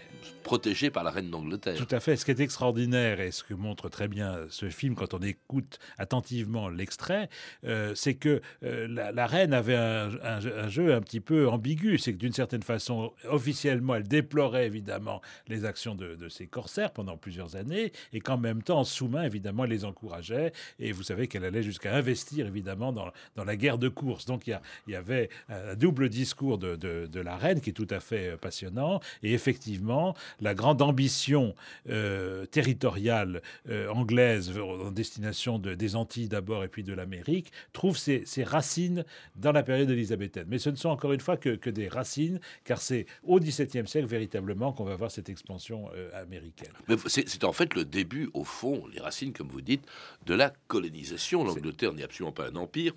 protégés 0.44 0.90
par 0.90 1.02
la 1.02 1.10
reine 1.10 1.30
d'Angleterre. 1.30 1.74
Tout 1.74 1.92
à 1.92 1.98
fait. 1.98 2.14
Ce 2.16 2.24
qui 2.24 2.30
est 2.30 2.38
extraordinaire 2.38 3.20
et 3.20 3.32
ce 3.32 3.42
que 3.42 3.54
montre 3.54 3.88
très 3.88 4.06
bien 4.06 4.38
ce 4.50 4.68
film 4.68 4.94
quand 4.94 5.14
on 5.14 5.18
écoute 5.20 5.80
attentivement 5.98 6.68
l'extrait, 6.68 7.28
euh, 7.64 7.94
c'est 7.96 8.14
que 8.14 8.40
euh, 8.62 8.86
la, 8.86 9.26
reine 9.26 9.52
avait 9.52 9.74
un, 9.74 10.68
jeu 10.68 10.94
un 10.94 11.00
petit 11.00 11.20
peu 11.20 11.48
ambigu. 11.48 11.98
C'est 11.98 12.12
que 12.12 12.18
d'une 12.18 12.32
certaine 12.32 12.62
façon, 12.62 13.12
officiellement, 13.28 13.96
elle 13.96 14.06
déplorait 14.06 14.66
évidemment 14.66 15.20
les 15.48 15.64
actions 15.64 15.96
de, 15.96 16.14
de 16.14 16.28
ses 16.28 16.46
corsaires 16.46 16.92
pendant 16.92 17.16
plusieurs 17.16 17.56
années 17.56 17.92
et 18.12 18.20
qu'en 18.20 18.36
même 18.36 18.62
temps, 18.62 18.80
en 18.80 18.84
sous-main, 18.84 19.24
évidemment, 19.24 19.64
elle 19.64 19.70
les 19.70 19.84
encourageait. 19.84 20.52
Et 20.78 20.92
vous 20.92 21.02
savez 21.02 21.26
qu'elle 21.26 21.44
allait 21.44 21.62
jusqu'à 21.62 21.94
investir 21.94 22.46
évidemment 22.46 22.92
dans, 22.92 23.10
dans, 23.34 23.44
la 23.44 23.56
guerre 23.56 23.78
de 23.78 23.88
course. 23.88 24.26
Donc 24.26 24.46
il 24.46 24.60
y, 24.88 24.94
avait 24.94 25.30
un 25.48 25.74
double 25.74 26.10
discours 26.10 26.58
de, 26.58 26.76
de, 26.76 27.06
de 27.10 27.20
la 27.20 27.36
reine 27.36 27.62
qui 27.62 27.70
est 27.70 27.80
tout 27.84 27.94
à 27.94 28.00
fait 28.00 28.30
euh, 28.30 28.36
passionnant. 28.36 29.00
Et 29.22 29.32
effectivement, 29.32 30.14
la 30.40 30.54
grande 30.54 30.82
ambition 30.82 31.54
euh, 31.88 32.46
territoriale 32.46 33.42
euh, 33.68 33.88
anglaise 33.88 34.52
en 34.58 34.90
destination 34.90 35.58
des 35.58 35.96
Antilles 35.96 36.28
d'abord 36.28 36.64
et 36.64 36.68
puis 36.68 36.82
de 36.82 36.92
l'Amérique 36.92 37.52
trouve 37.72 37.96
ses, 37.96 38.24
racines 38.44 39.04
dans 39.36 39.52
la 39.52 39.62
période 39.62 39.90
élisabéthaine. 39.90 40.46
Mais 40.48 40.58
ce 40.58 40.70
ne 40.70 40.76
sont 40.76 40.88
encore 40.88 41.12
une 41.12 41.20
fois 41.20 41.36
que, 41.36 41.70
des 41.70 41.88
racines, 41.88 42.40
car 42.64 42.80
c'est 42.80 43.06
au 43.22 43.40
XVIIe 43.40 43.86
siècle 43.86 44.06
véritablement 44.06 44.72
qu'on 44.72 44.84
va 44.84 44.96
voir 44.96 45.10
cette 45.10 45.28
expansion 45.28 45.88
américaine. 46.14 46.72
c'est 47.06 47.44
en 47.44 47.52
fait 47.52 47.74
le 47.74 47.84
début, 47.84 48.30
au 48.34 48.44
fond, 48.44 48.84
les 48.92 49.00
racines, 49.00 49.32
comme 49.32 49.48
vous 49.48 49.60
dites, 49.60 49.86
de 50.26 50.34
la 50.34 50.52
colonisation. 50.68 51.44
L'Angleterre 51.44 51.92
n'est 51.92 52.02
absolument 52.02 52.32
pas 52.32 52.48
un 52.48 52.56
empire. 52.56 52.92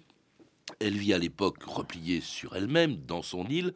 Elle 0.79 0.97
vit 0.97 1.13
à 1.13 1.17
l'époque 1.17 1.63
repliée 1.63 2.21
sur 2.21 2.55
elle-même, 2.55 2.97
dans 3.07 3.21
son 3.21 3.45
île, 3.47 3.73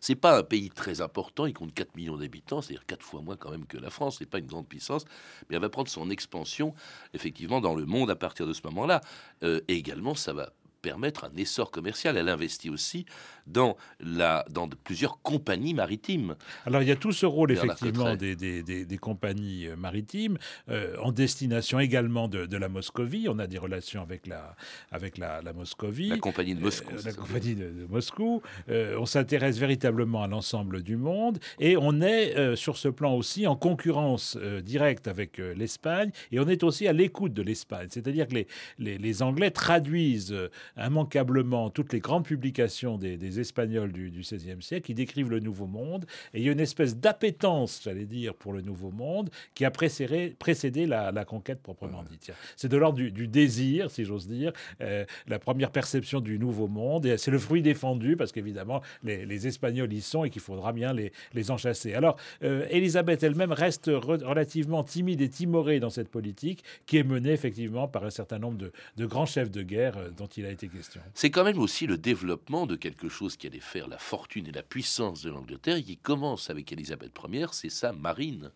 c'est 0.00 0.14
pas 0.14 0.38
un 0.38 0.42
pays 0.42 0.70
très 0.70 1.00
important, 1.00 1.46
il 1.46 1.54
compte 1.54 1.74
4 1.74 1.96
millions 1.96 2.16
d'habitants, 2.16 2.62
c'est-à-dire 2.62 2.86
4 2.86 3.02
fois 3.02 3.20
moins 3.22 3.36
quand 3.36 3.50
même 3.50 3.66
que 3.66 3.78
la 3.78 3.90
France, 3.90 4.16
c'est 4.18 4.26
pas 4.26 4.38
une 4.38 4.46
grande 4.46 4.68
puissance, 4.68 5.04
mais 5.48 5.56
elle 5.56 5.62
va 5.62 5.68
prendre 5.68 5.88
son 5.88 6.10
expansion 6.10 6.74
effectivement 7.14 7.60
dans 7.60 7.74
le 7.74 7.86
monde 7.86 8.10
à 8.10 8.16
partir 8.16 8.46
de 8.46 8.52
ce 8.52 8.62
moment-là. 8.64 9.00
Euh, 9.42 9.60
et 9.68 9.74
également, 9.74 10.14
ça 10.14 10.32
va 10.32 10.52
permettre 10.80 11.24
un 11.24 11.36
essor 11.36 11.70
commercial. 11.70 12.16
Elle 12.16 12.28
investit 12.28 12.70
aussi 12.70 13.06
dans, 13.48 13.76
la, 14.00 14.44
dans 14.50 14.68
plusieurs 14.68 15.20
compagnies 15.22 15.74
maritimes. 15.74 16.36
Alors 16.66 16.82
il 16.82 16.88
y 16.88 16.92
a 16.92 16.96
tout 16.96 17.12
ce 17.12 17.26
rôle 17.26 17.52
effectivement 17.52 18.14
des, 18.14 18.36
des, 18.36 18.62
des, 18.62 18.98
compagnies 18.98 19.66
euh, 19.66 19.76
maritimes, 19.76 20.38
euh, 20.68 20.96
en 21.02 21.12
destination 21.12 21.80
également 21.80 22.28
de, 22.28 22.46
de, 22.46 22.56
la 22.56 22.68
Moscovie. 22.68 23.26
On 23.28 23.38
a 23.38 23.46
des 23.46 23.58
relations 23.58 24.02
avec 24.02 24.26
la, 24.26 24.54
avec 24.90 25.18
la, 25.18 25.40
la 25.42 25.52
Moscovie. 25.52 26.10
La 26.10 26.18
compagnie 26.18 26.54
de 26.54 26.60
Moscou. 26.60 26.92
Euh, 26.94 27.00
la 27.04 27.12
compagnie 27.12 27.54
de, 27.54 27.86
Moscou. 27.88 28.42
on 28.68 29.06
s'intéresse 29.06 29.58
véritablement 29.58 30.22
à 30.22 30.28
l'ensemble 30.28 30.82
du 30.82 30.96
monde 30.96 31.38
et 31.58 31.76
on 31.76 32.00
est 32.00 32.56
sur 32.56 32.76
ce 32.76 32.88
plan 32.88 33.14
aussi 33.14 33.46
en 33.46 33.56
concurrence 33.56 34.36
directe 34.62 35.08
avec 35.08 35.38
l'Espagne 35.38 36.10
et 36.32 36.40
on 36.40 36.48
est 36.48 36.62
aussi 36.62 36.86
à 36.86 36.92
l'écoute 36.92 37.32
de 37.32 37.42
l'Espagne. 37.42 37.88
C'est-à-dire 37.90 38.28
que 38.28 38.34
les, 38.34 38.46
les, 38.78 38.98
les, 38.98 39.22
Anglais 39.22 39.50
traduisent 39.50 40.36
immanquablement 40.76 41.70
toutes 41.70 41.92
les 41.92 42.00
grandes 42.00 42.24
publications 42.24 42.98
des, 42.98 43.40
Espagnols 43.40 43.92
du, 43.92 44.10
XVIe 44.10 44.60
siècle 44.62 44.86
qui 44.86 44.94
décrivent 44.94 45.30
le 45.30 45.40
Nouveau 45.40 45.66
Monde. 45.66 46.06
Et 46.34 46.38
il 46.38 46.44
y 46.44 46.48
a 46.48 46.52
une 46.52 46.60
espèce 46.60 46.96
d'appétence, 46.96 47.80
j'allais 47.84 48.06
dire, 48.06 48.34
pour 48.34 48.52
le 48.52 48.62
Nouveau 48.62 48.90
Monde 48.90 49.30
qui 49.54 49.64
a 49.64 49.70
précédé, 49.70 50.34
précédé 50.38 50.86
la, 50.86 51.12
conquête 51.24 51.60
proprement 51.62 52.02
dite. 52.04 52.32
C'est 52.56 52.68
de 52.68 52.76
l'ordre 52.76 52.98
du, 52.98 53.28
désir, 53.28 53.90
si 53.90 54.04
j'ose 54.04 54.28
dire, 54.28 54.52
euh, 54.80 55.04
la 55.26 55.38
première 55.38 55.70
perception 55.70 56.20
du 56.20 56.38
Nouveau 56.38 56.68
Monde. 56.68 57.06
Et 57.06 57.18
c'est 57.18 57.30
le 57.30 57.38
fruit 57.38 57.62
défendu 57.62 58.16
parce 58.16 58.32
qu'évidemment, 58.32 58.82
les, 59.02 59.38
Espagnols 59.46 59.92
y 59.92 60.00
sont 60.00 60.24
et 60.24 60.30
qu'il 60.30 60.42
faudra 60.42 60.72
bien 60.72 60.92
les, 60.92 61.12
les 61.32 61.50
enchasser. 61.50 61.94
Alors, 61.94 62.16
euh, 62.42 62.66
Elisabeth 62.70 63.22
elle-même 63.22 63.52
reste 63.52 63.88
relativement 63.88 64.82
timide 64.82 65.20
et 65.20 65.28
timorée 65.28 65.80
dans 65.80 65.90
cette 65.90 66.08
politique 66.08 66.64
qui 66.86 66.96
est 66.96 67.04
menée 67.04 67.32
effectivement 67.32 67.88
par 67.88 68.04
un 68.04 68.10
certain 68.10 68.38
nombre 68.38 68.58
de, 68.58 68.72
de 68.96 69.06
grands 69.06 69.26
chefs 69.26 69.50
de 69.50 69.62
guerre 69.62 69.96
euh, 69.98 70.10
dont 70.10 70.26
il 70.26 70.46
a 70.46 70.50
été 70.50 70.57
C'est 71.14 71.30
quand 71.30 71.44
même 71.44 71.58
aussi 71.58 71.86
le 71.86 71.98
développement 71.98 72.66
de 72.66 72.76
quelque 72.76 73.08
chose 73.08 73.36
qui 73.36 73.46
allait 73.46 73.60
faire 73.60 73.88
la 73.88 73.98
fortune 73.98 74.46
et 74.46 74.52
la 74.52 74.62
puissance 74.62 75.22
de 75.22 75.30
l'Angleterre 75.30 75.76
et 75.76 75.82
qui 75.82 75.96
commence 75.96 76.50
avec 76.50 76.72
Elisabeth 76.72 77.12
Ier, 77.30 77.46
c'est 77.52 77.70
sa 77.70 77.92
marine. 77.92 78.50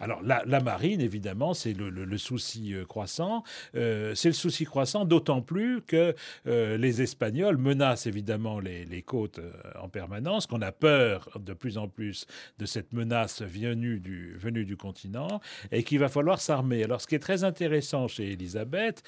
Alors 0.00 0.22
la, 0.22 0.60
marine, 0.60 1.00
évidemment, 1.00 1.54
c'est 1.54 1.72
le, 1.72 2.18
souci 2.18 2.74
euh, 2.74 2.84
croissant. 2.84 3.42
Euh, 3.74 4.14
c'est 4.14 4.28
le 4.28 4.34
souci 4.34 4.64
croissant, 4.64 5.04
d'autant 5.04 5.42
plus 5.42 5.82
que 5.82 6.14
euh, 6.46 6.76
les 6.76 7.02
Espagnols 7.02 7.56
menacent 7.56 8.06
évidemment 8.06 8.60
les, 8.60 9.02
côtes 9.02 9.40
en 9.80 9.88
permanence, 9.88 10.46
qu'on 10.46 10.62
a 10.62 10.72
peur 10.72 11.28
de 11.38 11.52
plus 11.52 11.78
en 11.78 11.88
plus 11.88 12.26
de 12.58 12.66
cette 12.66 12.92
menace 12.92 13.42
venue 13.42 14.00
du, 14.00 14.76
continent, 14.76 15.40
et 15.72 15.82
qu'il 15.82 15.98
va 15.98 16.08
falloir 16.08 16.40
s'armer. 16.40 16.84
Alors 16.84 17.00
ce 17.00 17.06
qui 17.06 17.14
est 17.14 17.20
très 17.20 17.44
intéressant 17.44 18.08
chez 18.08 18.32
Elisabeth, 18.32 19.02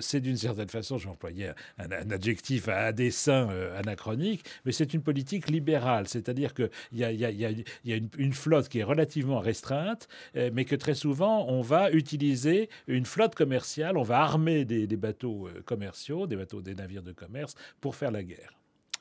c'est 0.00 0.20
d'une 0.20 0.36
certaine 0.36 0.68
façon, 0.68 0.98
je 0.98 1.04
vais 1.04 1.10
employer 1.10 1.50
un, 1.78 2.10
adjectif 2.10 2.68
à, 2.68 2.92
dessein 2.92 3.48
anachronique, 3.76 4.44
mais 4.64 4.72
c'est 4.72 4.94
une 4.94 5.02
politique 5.02 5.50
libérale, 5.50 6.08
c'est-à-dire 6.08 6.54
qu'il 6.54 6.70
y 6.92 7.04
a, 7.04 7.12
y 7.12 7.44
a, 7.44 7.96
une 8.18 8.32
flotte 8.32 8.68
qui 8.68 8.78
est 8.78 8.84
relativement 8.84 9.40
restreinte 9.40 9.95
euh, 10.36 10.50
mais 10.52 10.64
que 10.64 10.76
très 10.76 10.94
souvent, 10.94 11.46
on 11.48 11.60
va 11.60 11.90
utiliser 11.90 12.68
une 12.86 13.06
flotte 13.06 13.34
commerciale, 13.34 13.96
on 13.96 14.02
va 14.02 14.20
armer 14.20 14.64
des, 14.64 14.86
bateaux 14.96 15.48
euh, 15.48 15.62
commerciaux, 15.62 16.26
des 16.26 16.36
bateaux, 16.36 16.62
des 16.62 16.74
navires 16.74 17.02
de 17.02 17.12
commerce, 17.12 17.54
pour 17.80 17.96
faire 17.96 18.10
la 18.10 18.22
guerre. 18.22 18.52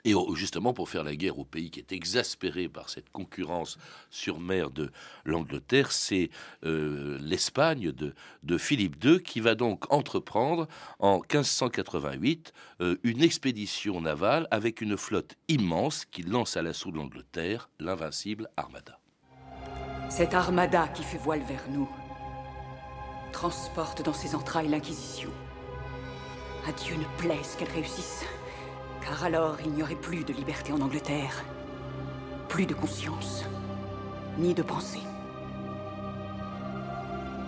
Et 0.07 0.13
justement 0.35 0.71
pour 0.71 0.87
faire 0.87 1.03
la 1.03 1.15
guerre 1.15 1.39
au 1.39 1.45
pays 1.45 1.71
qui 1.71 1.79
est 1.79 1.91
exaspéré 1.91 2.69
par 2.69 2.91
cette 2.91 3.09
concurrence 3.09 3.79
sur 4.11 4.39
mer 4.39 4.69
de 4.69 4.91
l'Angleterre, 5.23 5.91
c'est 5.91 6.29
euh, 6.63 7.17
l'Espagne 7.19 7.91
de, 7.91 8.57
Philippe 8.59 9.03
II 9.03 9.19
qui 9.23 9.39
va 9.39 9.55
donc 9.55 9.91
entreprendre 9.91 10.67
en 10.99 11.15
1588 11.15 12.53
une 13.03 13.23
expédition 13.23 13.99
navale 13.99 14.47
avec 14.51 14.81
une 14.81 14.95
flotte 14.95 15.37
immense 15.47 16.05
qui 16.05 16.21
lance 16.21 16.55
à 16.55 16.61
l'assaut 16.61 16.91
de 16.91 16.97
l'Angleterre 16.97 17.71
l'invincible 17.79 18.47
Armada. 18.57 18.99
Cette 20.09 20.33
armada 20.33 20.87
qui 20.93 21.03
fait 21.03 21.17
voile 21.17 21.41
vers 21.41 21.63
nous 21.69 21.89
transporte 23.31 24.01
dans 24.01 24.13
ses 24.13 24.33
entrailles 24.33 24.69
l'Inquisition. 24.69 25.29
À 26.67 26.71
Dieu 26.71 26.95
ne 26.95 27.21
plaise 27.21 27.55
qu'elle 27.57 27.71
réussisse, 27.71 28.23
car 29.01 29.23
alors 29.25 29.57
il 29.65 29.71
n'y 29.71 29.83
aurait 29.83 29.95
plus 29.95 30.23
de 30.23 30.31
liberté 30.31 30.71
en 30.71 30.79
Angleterre, 30.79 31.43
plus 32.47 32.65
de 32.65 32.73
conscience, 32.73 33.43
ni 34.37 34.53
de 34.53 34.63
pensée. 34.63 35.01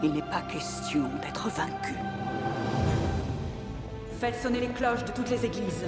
Il 0.04 0.12
n'est 0.14 0.22
pas 0.22 0.42
question 0.42 1.04
d'être 1.22 1.50
vaincu. 1.50 1.96
Faites 4.20 4.42
sonner 4.42 4.60
les 4.60 4.70
cloches 4.70 5.06
de 5.06 5.12
toutes 5.12 5.30
les 5.30 5.46
églises. 5.46 5.86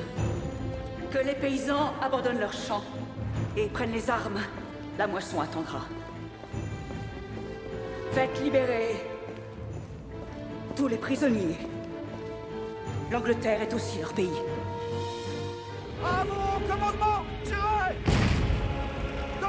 Que 1.12 1.20
les 1.20 1.36
paysans 1.36 1.94
abandonnent 2.02 2.40
leurs 2.40 2.54
champs 2.54 2.84
et 3.58 3.68
prennent 3.68 3.92
les 3.92 4.10
armes. 4.10 4.40
La 4.98 5.08
moisson 5.08 5.42
attendra. 5.42 5.82
Faites 8.12 8.42
libérer 8.42 8.96
tous 10.76 10.88
les 10.88 10.98
prisonniers. 10.98 11.58
L'Angleterre 13.12 13.62
est 13.62 13.74
aussi 13.74 14.00
leur 14.00 14.14
pays. 14.14 14.30
À 16.04 16.24
mon 16.24 16.60
commandement, 16.68 17.24
tirez 17.44 17.96
Deux 19.40 19.48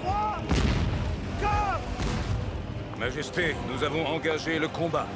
Trois 0.00 0.38
Quatre 1.40 2.98
Majesté, 2.98 3.56
nous 3.72 3.82
avons 3.82 4.06
engagé 4.06 4.58
le 4.58 4.68
combat. 4.68 5.06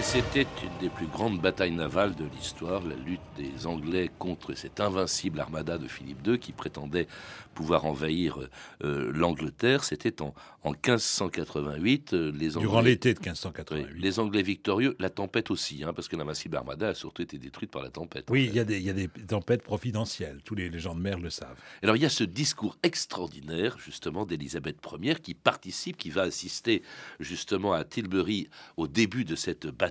Et 0.00 0.02
c'était 0.02 0.46
une 0.62 0.78
des 0.80 0.88
plus 0.88 1.06
grandes 1.06 1.42
batailles 1.42 1.72
navales 1.72 2.14
de 2.14 2.24
l'histoire, 2.24 2.82
la 2.82 2.94
lutte 2.94 3.20
des 3.36 3.66
Anglais 3.66 4.10
contre 4.18 4.54
cette 4.54 4.80
invincible 4.80 5.38
armada 5.38 5.76
de 5.76 5.88
Philippe 5.88 6.26
II 6.26 6.38
qui 6.38 6.52
prétendait 6.52 7.06
pouvoir 7.52 7.84
envahir 7.84 8.38
euh, 8.82 9.12
l'Angleterre. 9.14 9.84
C'était 9.84 10.22
en, 10.22 10.34
en, 10.62 10.70
1588. 10.70 12.14
Euh, 12.14 12.32
les 12.34 12.56
Anglais, 12.56 12.66
Durant 12.66 12.80
l'été 12.80 13.12
de 13.12 13.18
1588. 13.18 13.88
les 13.94 14.18
Anglais 14.18 14.40
victorieux, 14.40 14.96
la 14.98 15.10
tempête 15.10 15.50
aussi, 15.50 15.84
hein, 15.84 15.92
parce 15.92 16.08
que 16.08 16.16
l'invincible 16.16 16.56
armada 16.56 16.88
a 16.88 16.94
surtout 16.94 17.20
été 17.20 17.36
détruite 17.36 17.70
par 17.70 17.82
la 17.82 17.90
tempête. 17.90 18.24
Oui, 18.30 18.46
il 18.48 18.54
y, 18.54 18.60
a 18.60 18.64
des, 18.64 18.80
y 18.80 18.88
a 18.88 18.94
des 18.94 19.08
tempêtes 19.08 19.62
providentielles. 19.62 20.40
Tous 20.46 20.54
les, 20.54 20.70
gens 20.78 20.94
de 20.94 21.00
mer 21.00 21.18
le 21.18 21.28
savent. 21.28 21.58
Alors 21.82 21.96
il 21.96 22.02
y 22.02 22.06
a 22.06 22.10
ce 22.10 22.24
discours 22.24 22.78
extraordinaire, 22.82 23.76
justement, 23.78 24.24
d'Élisabeth 24.24 24.78
Ier 25.02 25.16
qui 25.16 25.34
participe, 25.34 25.98
qui 25.98 26.08
va 26.08 26.22
assister 26.22 26.80
justement 27.18 27.74
à 27.74 27.84
Tilbury 27.84 28.48
au 28.78 28.88
début 28.88 29.26
de 29.26 29.36
cette 29.36 29.66
bataille 29.66 29.89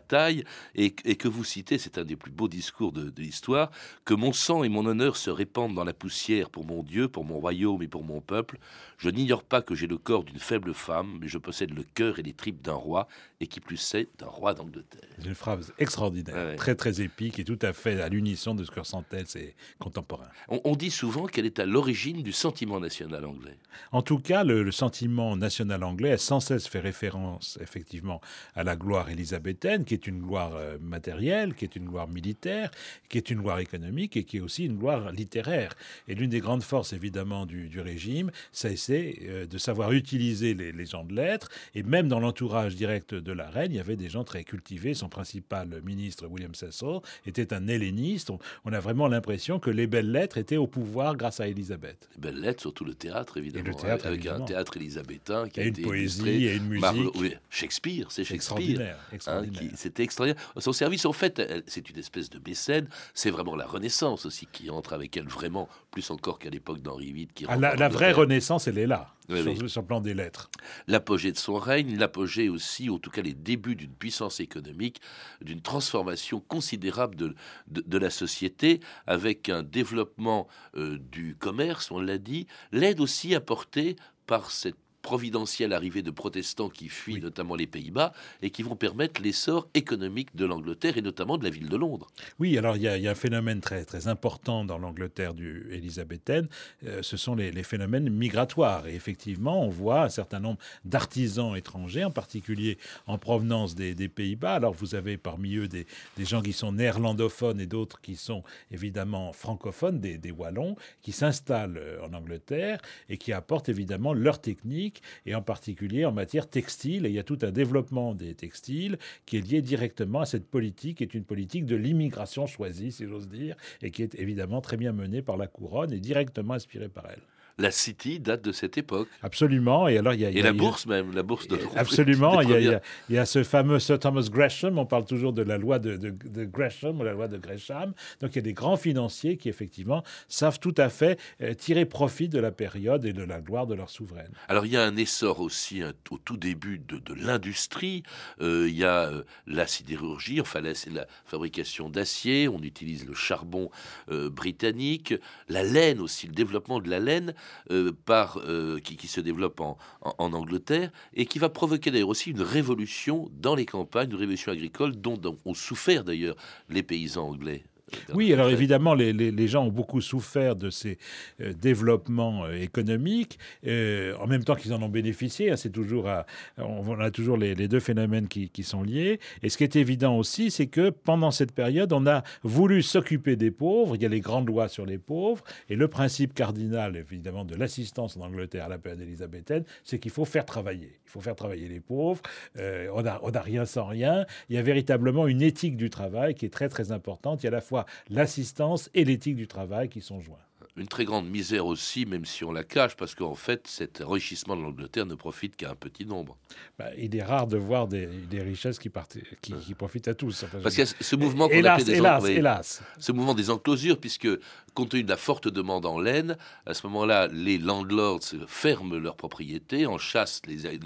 et, 0.76 0.92
que 0.92 1.28
vous 1.28 1.44
citez, 1.44 1.78
c'est 1.78 1.98
un 1.98 2.04
des 2.04 2.16
plus 2.16 2.32
beaux 2.32 2.48
discours 2.48 2.92
de, 2.92 3.12
l'histoire, 3.18 3.72
que 4.06 4.14
mon 4.14 4.34
sang 4.34 4.64
et 4.64 4.70
mon 4.70 4.86
honneur 4.86 5.18
se 5.18 5.30
répandent 5.30 5.76
dans 5.76 5.84
la 5.84 5.94
poussière 5.94 6.50
pour 6.50 6.66
mon 6.66 6.84
Dieu, 6.84 7.08
pour 7.08 7.26
mon 7.26 7.40
royaume 7.40 7.82
et 7.84 7.88
pour 7.88 8.04
mon 8.04 8.22
peuple. 8.22 8.58
Je 8.98 9.10
n'ignore 9.10 9.44
pas 9.44 9.62
que 9.62 9.76
j'ai 9.76 9.88
le 9.88 9.98
corps 9.98 10.24
d'une 10.24 10.40
faible 10.40 10.74
femme, 10.74 11.20
mais 11.22 11.28
je 11.28 11.38
possède 11.38 11.74
le 11.74 11.84
cœur 11.84 12.20
et 12.20 12.24
les 12.24 12.34
tripes 12.34 12.62
d'un 12.62 12.74
roi, 12.74 13.08
et 13.40 13.48
qui 13.48 13.60
plus 13.60 13.96
est, 13.96 14.10
d'un 14.20 14.28
roi 14.28 14.54
d'Angleterre. 14.54 15.08
Une 15.24 15.36
phrase 15.36 15.74
extraordinaire, 15.80 16.56
très 16.58 16.76
très 16.76 17.02
épique 17.02 17.40
et 17.40 17.44
tout 17.44 17.60
à 17.62 17.74
fait 17.74 18.02
à 18.02 18.10
l'unisson 18.10 18.56
de 18.56 18.64
ce 18.64 18.72
que 18.72 18.80
ressentent 18.80 19.06
ses 19.26 19.56
contemporains. 19.80 20.30
On, 20.48 20.76
dit 20.76 20.92
souvent 20.92 21.26
qu'elle 21.26 21.46
est 21.46 21.60
à 21.60 21.66
l'origine 21.66 22.24
du 22.24 22.32
sentiment 22.32 22.80
national 22.80 23.26
anglais. 23.26 23.58
En 23.92 24.02
tout 24.02 24.20
cas, 24.20 24.44
le, 24.44 24.64
le, 24.64 24.72
sentiment 24.72 25.36
national 25.36 25.84
anglais 25.84 26.14
a 26.14 26.18
sans 26.18 26.40
cesse 26.40 26.68
fait 26.68 26.80
référence 26.80 27.58
effectivement 27.62 28.22
à 28.56 28.64
la 28.64 28.76
gloire 28.76 29.10
élisabéthaine, 29.10 29.84
qui 29.89 29.95
est 29.95 30.06
une 30.06 30.21
gloire 30.21 30.56
euh, 30.56 30.78
matérielle, 30.80 31.56
qui 31.56 31.65
est 31.65 31.75
une 31.75 31.86
gloire 31.86 32.08
militaire, 32.08 32.69
qui 33.10 33.17
est 33.17 33.32
une 33.32 33.41
gloire 33.41 33.58
économique 33.58 34.15
et 34.17 34.23
qui 34.23 34.38
est 34.38 34.39
aussi 34.39 34.65
une 34.65 34.78
gloire 34.78 35.12
littéraire. 35.12 35.73
Et 36.08 36.13
l'une 36.13 36.30
des 36.30 36.41
grandes 36.41 36.62
forces 36.62 36.93
évidemment 36.93 37.47
du, 37.47 37.82
régime, 37.82 38.30
c'est 38.52 38.78
euh, 39.23 39.47
de 39.47 39.58
savoir 39.58 39.91
utiliser 39.91 40.54
les, 40.54 40.86
gens 40.86 41.04
de 41.04 41.15
lettres. 41.15 41.49
Et 41.73 41.82
même 41.82 42.08
dans 42.08 42.19
l'entourage 42.19 42.75
direct 42.75 43.15
de 43.15 43.32
la 43.32 43.49
reine, 43.49 43.71
il 43.71 43.78
y 43.78 43.80
avait 43.80 43.95
des 43.95 44.10
gens 44.10 44.23
très 44.23 44.43
cultivés. 44.43 44.93
Son 44.93 45.10
principal 45.10 45.82
ministre, 45.84 46.28
William 46.28 46.54
Cecil, 46.54 46.99
était 47.25 47.52
un 47.52 47.67
helléniste. 47.67 48.30
On, 48.65 48.71
a 48.71 48.80
vraiment 48.80 49.08
l'impression 49.08 49.58
que 49.58 49.71
les 49.71 49.88
belles 49.88 50.12
lettres 50.12 50.38
étaient 50.38 50.58
au 50.58 50.67
pouvoir 50.67 51.15
grâce 51.17 51.39
à 51.39 51.47
Élisabeth. 51.47 52.08
Les 52.15 52.21
belles 52.21 52.41
lettres, 52.41 52.62
surtout 52.62 52.86
le 52.86 52.93
théâtre, 52.93 53.38
évidemment. 53.38 53.69
le 53.69 53.73
théâtre, 53.73 54.06
avec 54.06 54.28
un 54.28 54.41
théâtre 54.41 54.78
élisabétain 54.78 55.49
qui 55.49 55.60
a 55.60 55.63
et 55.63 55.69
une 55.69 55.82
poésie 55.82 56.45
et 56.45 56.56
une 56.58 56.67
musique. 56.67 57.39
Shakespeare, 57.49 58.12
c'est 58.12 58.23
Shakespeare. 58.23 58.95
Hein, 59.25 59.45
c'était 59.80 60.04
extraordinaire. 60.04 60.42
Son 60.58 60.74
service, 60.74 61.06
en 61.06 61.13
fait, 61.13 61.42
c'est 61.68 61.89
une 61.89 61.98
espèce 61.98 62.30
de 62.30 62.39
mécène. 62.46 62.88
C'est 63.13 63.30
vraiment 63.30 63.56
la 63.56 63.65
Renaissance 63.65 64.26
aussi 64.26 64.46
qui 64.52 64.70
entre 64.70 64.94
avec 64.94 65.15
elle 65.15 65.28
vraiment, 65.28 65.70
plus 65.92 66.12
encore 66.12 66.38
qu'à 66.38 66.50
l'époque 66.50 66.82
d'Henri 66.82 67.13
VIII. 67.13 67.28
Qui 67.28 67.46
ah, 67.48 67.56
la, 67.56 67.89
vraie 67.89 68.12
Renaissance, 68.12 68.68
elle 68.68 68.78
est 68.78 68.88
là, 68.88 69.15
sur, 69.28 69.82
le 69.82 69.82
plan 69.82 70.02
des 70.02 70.13
lettres. 70.13 70.50
L'apogée 70.88 71.32
de 71.32 71.38
son 71.38 71.56
règne, 71.56 71.98
l'apogée 71.98 72.50
aussi, 72.50 72.89
en 72.89 72.98
tout 72.98 73.10
cas 73.10 73.22
les 73.22 73.34
débuts 73.34 73.76
d'une 73.76 73.94
puissance 73.94 74.39
économique, 74.39 75.00
d'une 75.42 75.62
transformation 75.62 76.42
considérable 76.42 77.15
de, 77.15 77.36
de, 77.68 77.98
la 77.98 78.10
société, 78.10 78.82
avec 79.08 79.50
un 79.50 79.63
développement 79.63 80.48
euh, 80.76 80.98
du 81.00 81.36
commerce, 81.36 81.92
on 81.92 82.00
l'a 82.00 82.18
dit, 82.18 82.48
l'aide 82.72 83.00
aussi 83.00 83.34
apportée 83.34 83.96
par 84.28 84.52
cette 84.52 84.76
providentielle 85.02 85.74
arrivée 85.74 86.02
de 86.02 86.12
protestants 86.12 86.70
qui 86.70 86.90
fuient 86.90 87.22
notamment 87.22 87.56
les 87.56 87.68
Pays-Bas 87.68 88.14
et 88.42 88.50
qui 88.50 88.64
vont 88.64 88.76
permettre 88.76 89.22
l'essor 89.22 89.68
économique 89.74 90.36
de 90.36 90.46
l'Angleterre 90.46 90.98
et 90.98 91.02
notamment 91.02 91.38
de 91.38 91.44
la 91.44 91.50
ville 91.50 91.70
de 91.70 91.78
Londres. 91.78 92.08
Oui, 92.40 92.58
alors 92.58 92.76
il 92.76 92.84
y, 92.84 92.88
a, 93.08 93.12
un 93.12 93.16
phénomène 93.16 93.62
très, 93.62 93.86
très 93.86 94.08
important 94.08 94.66
dans 94.66 94.78
l'Angleterre 94.78 95.34
du 95.34 95.68
élisabéthaine, 95.72 96.48
euh, 96.86 97.02
ce 97.02 97.18
sont 97.18 97.36
les, 97.36 97.52
phénomènes 97.64 98.10
migratoires. 98.10 98.88
Et 98.88 98.96
effectivement, 98.96 99.64
on 99.64 99.70
voit 99.70 100.04
un 100.04 100.10
certain 100.10 100.40
nombre 100.40 100.60
d'artisans 100.86 101.56
étrangers, 101.56 102.04
en 102.04 102.12
particulier 102.12 102.78
en 103.08 103.18
provenance 103.18 103.76
des, 103.76 103.96
Pays-Bas. 104.10 104.56
Alors 104.56 104.74
vous 104.74 104.96
avez 104.96 105.18
parmi 105.18 105.56
eux 105.56 105.68
des, 105.68 105.86
gens 106.20 106.42
qui 106.42 106.54
sont 106.54 106.72
néerlandophones 106.72 107.60
et 107.60 107.68
d'autres 107.68 108.02
qui 108.02 108.16
sont 108.16 108.44
évidemment 108.72 109.34
francophones, 109.34 110.00
des, 110.00 110.18
des 110.18 110.32
Wallons, 110.32 110.76
qui 111.02 111.12
s'installent 111.12 111.78
euh, 111.78 112.06
en 112.06 112.14
Angleterre 112.14 112.80
et 113.10 113.18
qui 113.18 113.34
apportent 113.34 113.70
évidemment 113.70 114.14
leur 114.14 114.42
technique 114.42 114.88
et 115.25 115.36
en 115.36 115.41
particulier 115.41 116.06
en 116.06 116.12
matière 116.12 116.49
textile. 116.49 117.06
Et 117.06 117.10
il 117.10 117.15
y 117.15 117.19
a 117.19 117.23
tout 117.23 117.39
un 117.41 117.52
développement 117.52 118.13
des 118.13 118.34
textiles 118.36 118.97
qui 119.25 119.38
est 119.38 119.41
lié 119.41 119.62
directement 119.62 120.21
à 120.21 120.25
cette 120.25 120.47
politique, 120.47 120.97
qui 120.97 121.04
est 121.04 121.13
une 121.13 121.23
politique 121.23 121.65
de 121.65 121.75
l'immigration 121.75 122.47
choisie, 122.47 122.91
si 122.91 123.06
j'ose 123.06 123.28
dire, 123.28 123.56
et 123.82 123.91
qui 123.91 124.04
est 124.04 124.15
évidemment 124.15 124.62
très 124.62 124.78
bien 124.78 124.91
menée 124.91 125.21
par 125.21 125.38
la 125.38 125.47
couronne 125.47 125.93
et 125.93 125.99
directement 125.99 126.54
inspirée 126.54 126.89
par 126.89 127.06
elle 127.10 127.21
la 127.60 127.72
City 127.72 128.19
date 128.19 128.41
de 128.41 128.52
cette 128.52 128.78
époque. 128.78 129.10
Absolument. 129.22 129.88
Et 129.88 129.98
alors 129.98 130.13
il 130.13 130.22
y 130.22 130.26
a, 130.26 130.30
et 130.30 130.41
la 130.41 130.54
bourse 130.54 130.86
même, 130.86 131.13
la 131.13 131.24
bourse 131.24 131.48
de. 131.48 131.60
Absolument. 131.76 132.41
Il 132.50 132.80
y, 133.10 133.17
a, 133.17 133.26
ce 133.26 133.43
fameux 133.43 133.80
Sir 133.80 134.00
Thomas 134.00 134.28
Gresham. 134.32 134.80
On 134.80 134.86
parle 134.86 135.06
toujours 135.06 135.34
de 135.34 135.41
la 135.41 135.58
loi 135.58 135.78
de, 135.78 135.98
de, 135.98 136.45
Gresham 136.45 137.00
ou 137.00 137.04
la 137.04 137.13
loi 137.13 137.28
de 137.28 137.38
Gresham. 137.38 137.93
Donc 138.22 138.32
il 138.32 138.36
y 138.38 138.39
a 138.39 138.43
des 138.43 138.54
grands 138.54 138.78
financiers 138.78 139.38
qui 139.38 139.50
effectivement 139.50 140.04
savent 140.28 140.60
tout 140.60 140.74
à 140.78 140.89
fait 140.89 141.19
euh, 141.41 141.54
tirer 141.54 141.86
profit 141.86 142.30
de 142.30 142.39
la 142.39 142.52
période 142.52 143.06
et 143.06 143.13
de 143.13 143.24
la 143.24 143.41
gloire 143.41 143.67
de 143.67 143.76
leur 143.76 143.89
souveraine. 143.89 144.32
Alors 144.48 144.65
il 144.65 144.72
y 144.72 144.78
a 144.78 144.84
un 144.84 144.95
essor 144.95 145.41
aussi 145.41 145.84
au 145.84 146.17
tout 146.17 146.38
début 146.38 146.80
de, 146.80 147.13
l'industrie. 147.13 148.04
Euh, 148.41 148.67
il 148.69 148.78
y 148.78 148.86
a 148.86 149.10
euh, 149.10 149.24
la 149.48 149.67
sidérurgie. 149.67 150.39
Enfin 150.39 150.62
là 150.62 150.74
c'est 150.74 150.91
la 150.91 151.08
fabrication 151.26 151.89
d'acier. 151.89 152.48
On 152.48 152.62
utilise 152.62 153.06
le 153.06 153.13
charbon 153.13 153.69
britannique, 154.08 155.13
la 155.50 155.63
laine 155.63 156.00
aussi, 156.00 156.28
le 156.28 156.34
développement 156.34 156.80
de 156.80 156.89
la 156.89 157.00
laine. 157.00 157.34
Euh, 157.72 157.92
par, 158.06 158.38
euh, 158.38 158.80
qui, 158.80 159.08
se 159.08 159.22
développe 159.22 159.62
en, 159.62 159.78
Angleterre 160.18 160.92
et 161.14 161.26
qui 161.26 161.40
va 161.40 161.50
provoquer 161.50 161.92
d'ailleurs 161.92 162.10
aussi 162.10 162.32
une 162.32 162.42
révolution 162.42 163.30
dans 163.34 163.56
les 163.56 163.66
campagnes, 163.66 164.10
une 164.10 164.16
révolution 164.16 164.52
agricole 164.52 164.96
dont 164.96 165.20
ont 165.46 165.54
souffert 165.54 166.04
d'ailleurs 166.04 166.36
les 166.70 166.84
paysans 166.84 167.28
anglais. 167.28 167.64
Oui, 168.13 168.34
alors 168.34 168.49
évidemment, 168.49 168.93
les, 168.93 169.47
gens 169.47 169.65
ont 169.65 169.71
beaucoup 169.71 170.02
souffert 170.02 170.56
de 170.56 170.69
ces 170.69 170.97
euh, 171.41 171.54
développements 171.54 172.45
euh, 172.45 172.54
économiques, 172.54 173.39
euh, 173.65 174.15
en 174.17 174.28
même 174.28 174.43
temps 174.43 174.56
qu'ils 174.56 174.73
en 174.73 174.82
ont 174.82 174.89
bénéficié. 174.89 175.52
Hein, 175.52 175.56
c'est 175.56 175.71
toujours, 175.71 176.10
on 176.58 176.99
a 176.99 177.12
toujours 177.12 177.38
les, 177.38 177.56
deux 177.56 177.80
phénomènes 177.80 178.28
qui, 178.28 178.63
sont 178.63 178.84
liés. 178.84 179.19
Et 179.41 179.49
ce 179.49 179.58
qui 179.58 179.63
est 179.63 179.75
évident 179.75 180.17
aussi, 180.17 180.52
c'est 180.52 180.67
que 180.67 180.89
pendant 180.89 181.32
cette 181.32 181.54
période, 181.54 181.93
on 181.93 182.06
a 182.08 182.23
voulu 182.43 182.82
s'occuper 182.84 183.36
des 183.36 183.52
pauvres. 183.52 183.95
Il 183.95 184.02
y 184.02 184.06
a 184.06 184.10
les 184.10 184.19
grandes 184.19 184.47
lois 184.47 184.67
sur 184.67 184.86
les 184.86 184.97
pauvres, 184.97 185.43
et 185.69 185.75
le 185.75 185.88
principe 185.88 186.34
cardinal, 186.34 186.95
évidemment, 186.97 187.45
de 187.45 187.56
l'assistance 187.56 188.17
en 188.17 188.21
Angleterre 188.21 188.65
à 188.65 188.69
la 188.69 188.78
période 188.78 189.02
élisabéthaine, 189.02 189.63
c'est 189.84 189.99
qu'il 189.99 190.12
faut 190.12 190.25
faire 190.25 190.45
travailler. 190.45 190.99
Il 191.06 191.10
faut 191.10 191.21
faire 191.21 191.36
travailler 191.36 191.67
les 191.67 191.80
pauvres. 191.80 192.21
on 192.58 193.02
n'a 193.02 193.19
on 193.23 193.32
a 193.32 193.41
rien 193.41 193.65
sans 193.65 193.86
rien. 193.86 194.25
Il 194.49 194.56
y 194.56 194.60
a 194.60 194.62
véritablement 194.62 195.28
une 195.28 195.41
éthique 195.41 195.78
du 195.78 195.89
travail 195.89 196.36
qui 196.36 196.45
est 196.45 196.49
très 196.49 196.69
très 196.69 196.91
importante. 196.91 197.41
Il 197.43 197.45
y 197.45 197.47
a 197.47 197.52
à 197.52 197.56
la 197.56 197.62
fois 197.62 197.79
l'assistance 198.10 198.89
et 198.94 199.06
l'éthique 199.06 199.36
du 199.36 199.48
travail 199.48 199.89
qui 199.89 200.02
sont 200.02 200.20
joints 200.20 200.38
une 200.80 200.88
très 200.88 201.06
grande 201.06 201.30
misère 201.30 201.65
aussi, 201.65 202.06
même 202.06 202.26
si 202.26 202.44
on 202.44 202.52
la 202.52 202.63
cache, 202.63 202.96
parce 202.96 203.13
qu'en 203.13 203.36
fait, 203.36 203.68
cet 203.68 204.02
enrichissement 204.02 204.56
de 204.56 204.62
l'Angleterre 204.62 205.06
ne 205.06 205.15
profite 205.15 205.56
qu'à 205.56 205.72
un 205.72 205.76
petit 205.76 206.06
nombre. 206.06 206.38
Bah, 206.78 206.88
il 206.98 207.15
est 207.15 207.24
rare 207.24 207.48
de 207.48 207.58
voir 207.58 207.88
des, 207.88 208.08
richesses 208.32 208.80
qui, 208.80 208.89
partent, 208.89 209.18
qui, 209.42 209.74
profitent 209.74 210.08
à 210.08 210.13
tous. 210.13 210.46
parce 210.63 210.76
qu'il 210.76 210.86
y 210.86 210.88
a 210.88 210.94
ce 211.00 211.15
mouvement 211.15 211.50
hélas, 211.50 211.84
des 211.84 211.96
hélas, 211.96 212.26
hélas. 212.26 212.84
Ce 212.98 213.12
mouvement 213.12 213.34
des 213.34 213.50
enclosures, 213.50 214.00
puisque 214.00 214.28
compte 214.74 214.89
tenu 214.89 215.04
de 215.04 215.10
la 215.10 215.18
forte 215.18 215.48
demande 215.48 215.86
en 215.86 216.00
laine, 216.00 216.38
à 216.65 216.74
ce 216.74 216.88
moment-là, 216.88 217.28
les 217.28 217.58
landlords 217.58 218.22
ferment 218.48 218.96
leurs 218.96 219.15
propriétés, 219.15 219.86
en 219.86 219.98
chassent 219.98 220.42
les, 220.48 220.78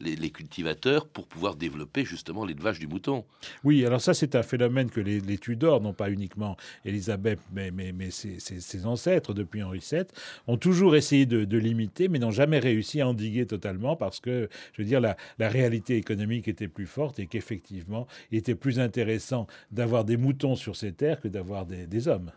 les, 0.00 0.16
les, 0.16 0.30
cultivateurs 0.30 1.06
pour 1.06 1.26
pouvoir 1.26 1.56
développer 1.56 2.04
justement 2.04 2.44
l'élevage 2.44 2.78
du 2.78 2.86
mouton. 2.86 3.24
Oui, 3.64 3.84
alors 3.86 4.00
ça, 4.00 4.12
c'est 4.12 4.34
un 4.34 4.42
phénomène 4.42 4.90
que 4.90 5.00
les, 5.00 5.38
Tudors, 5.38 5.80
non 5.80 5.92
pas 5.92 6.10
uniquement 6.10 6.56
Élisabeth, 6.84 7.38
mais, 7.52 7.70
mais, 7.70 7.92
mais 7.92 8.10
ses, 8.10 8.38
ses 8.40 8.86
ancêtres, 8.86 9.32
depuis 9.38 9.62
Henri 9.62 9.80
VII, 9.90 10.04
ont 10.46 10.56
toujours 10.56 10.96
essayé 10.96 11.26
de, 11.26 11.58
limiter, 11.58 12.08
mais 12.08 12.18
n'ont 12.18 12.30
jamais 12.30 12.58
réussi 12.58 13.00
à 13.00 13.08
endiguer 13.08 13.46
totalement 13.46 13.96
parce 13.96 14.20
que, 14.20 14.48
je 14.74 14.82
veux 14.82 14.86
dire, 14.86 15.00
la, 15.00 15.16
réalité 15.38 15.96
économique 15.96 16.46
était 16.48 16.68
plus 16.68 16.86
forte 16.86 17.18
et 17.18 17.26
qu'effectivement, 17.26 18.06
il 18.30 18.38
était 18.38 18.54
plus 18.54 18.78
intéressant 18.78 19.46
d'avoir 19.72 20.04
des 20.04 20.16
moutons 20.16 20.56
sur 20.56 20.76
ces 20.76 20.92
terres 20.92 21.20
que 21.20 21.28
d'avoir 21.28 21.66
des 21.66 22.08
hommes. 22.08 22.30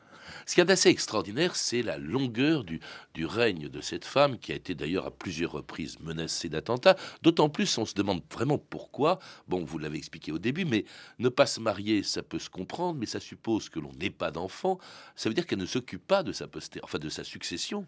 Ce 0.46 0.56
qui 0.56 0.62
est 0.62 0.70
assez 0.70 0.90
extraordinaire, 0.90 1.56
c'est 1.56 1.82
la 1.82 1.98
longueur 1.98 2.64
du, 2.64 2.80
règne 3.26 3.70
de 3.70 3.82
cette 3.82 4.06
femme, 4.06 4.40
qui 4.40 4.52
a 4.52 4.56
été 4.56 4.76
d'ailleurs 4.76 5.06
à 5.06 5.12
plusieurs 5.12 5.52
reprises 5.52 6.00
menacée 6.00 6.50
d'attentats. 6.50 6.96
D'autant 7.22 7.50
plus, 7.50 7.78
on 7.78 7.86
se 7.86 7.94
demande 7.94 8.22
vraiment 8.32 8.58
pourquoi. 8.58 9.20
Bon, 9.48 9.64
vous 9.64 9.78
l'avez 9.78 9.98
expliqué 9.98 10.32
au 10.32 10.40
début, 10.40 10.66
mais 10.66 10.86
ne 11.20 11.30
pas 11.30 11.46
se 11.46 11.60
marier, 11.60 12.04
ça 12.04 12.24
peut 12.24 12.40
se 12.40 12.50
comprendre, 12.50 13.00
mais 13.00 13.06
ça 13.06 13.20
suppose 13.20 13.70
que 13.70 13.80
l'on 13.80 13.94
n'ait 13.94 14.10
pas 14.10 14.32
d'enfant. 14.32 14.80
Ça 15.16 15.30
veut 15.30 15.36
dire 15.36 15.46
qu'elle 15.46 15.60
ne 15.60 15.66
s'occupe 15.66 16.06
pas 16.06 16.24
de 16.24 16.32
sa 16.32 16.48
enfin 16.84 17.00
de 17.00 17.10
sa 17.10 17.24
succession. 17.24 17.86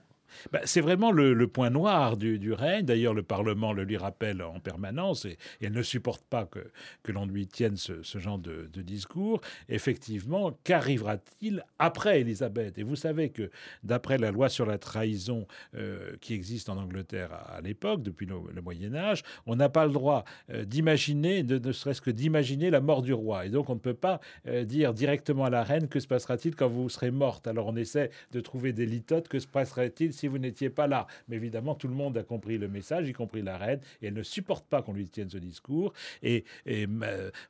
Bah, 0.51 0.61
c'est 0.65 0.81
vraiment 0.81 1.11
le, 1.11 1.47
point 1.47 1.69
noir 1.69 2.17
du, 2.17 2.53
règne. 2.53 2.85
D'ailleurs, 2.85 3.13
le 3.13 3.23
Parlement 3.23 3.73
le 3.73 3.83
lui 3.83 3.97
rappelle 3.97 4.41
en 4.41 4.59
permanence 4.59 5.25
et, 5.25 5.37
elle 5.61 5.73
ne 5.73 5.81
supporte 5.81 6.23
pas 6.25 6.45
que, 6.45 7.11
l'on 7.11 7.25
lui 7.25 7.47
tienne 7.47 7.77
ce, 7.77 8.01
genre 8.19 8.39
de, 8.39 8.67
discours. 8.81 9.41
Effectivement, 9.69 10.57
qu'arrivera-t-il 10.63 11.63
après 11.79 12.21
Élisabeth? 12.21 12.77
Et 12.77 12.83
vous 12.83 12.95
savez 12.95 13.29
que, 13.29 13.49
d'après 13.83 14.17
la 14.17 14.31
loi 14.31 14.49
sur 14.49 14.65
la 14.65 14.77
trahison 14.77 15.47
euh, 15.75 16.15
qui 16.21 16.33
existe 16.33 16.69
en 16.69 16.77
Angleterre 16.77 17.31
à, 17.33 17.61
l'époque, 17.61 18.03
depuis 18.03 18.25
le, 18.25 18.61
Moyen 18.61 18.95
Âge, 18.95 19.23
on 19.45 19.55
n'a 19.55 19.69
pas 19.69 19.85
le 19.85 19.91
droit 19.91 20.23
euh, 20.49 20.65
d'imaginer, 20.65 21.43
ne 21.43 21.71
serait-ce 21.71 22.01
que 22.01 22.11
d'imaginer 22.11 22.69
la 22.69 22.81
mort 22.81 23.01
du 23.01 23.13
roi. 23.13 23.45
Et 23.45 23.49
donc, 23.49 23.69
on 23.69 23.75
ne 23.75 23.79
peut 23.79 23.93
pas 23.93 24.19
euh, 24.47 24.63
dire 24.63 24.93
directement 24.93 25.45
à 25.45 25.49
la 25.49 25.63
reine 25.63 25.87
que 25.87 25.99
se 25.99 26.07
passera-t-il 26.07 26.55
quand 26.55 26.67
vous 26.67 26.89
serez 26.89 27.11
morte? 27.11 27.47
Alors, 27.47 27.67
on 27.67 27.75
essaie 27.75 28.09
de 28.31 28.39
trouver 28.39 28.73
des 28.73 28.85
litotes. 28.85 29.27
Que 29.27 29.39
se 29.39 29.47
passera-t-il 29.47 30.13
si 30.13 30.22
vous 30.27 30.37
n'étiez 30.39 30.69
pas 30.69 30.87
là. 30.87 31.07
Mais 31.27 31.35
évidemment, 31.35 31.75
tout 31.75 31.87
le 31.87 31.95
monde 31.95 32.17
a 32.17 32.23
compris 32.23 32.57
le 32.57 32.67
message, 32.67 33.07
y 33.07 33.13
compris 33.13 33.41
la 33.41 33.57
reine, 33.57 33.79
et 34.01 34.07
elle 34.07 34.13
ne 34.13 34.23
supporte 34.23 34.65
pas 34.67 34.81
qu'on 34.81 34.93
lui 34.93 35.07
tienne 35.07 35.29
ce 35.29 35.37
discours. 35.37 35.93
Et, 36.21 36.45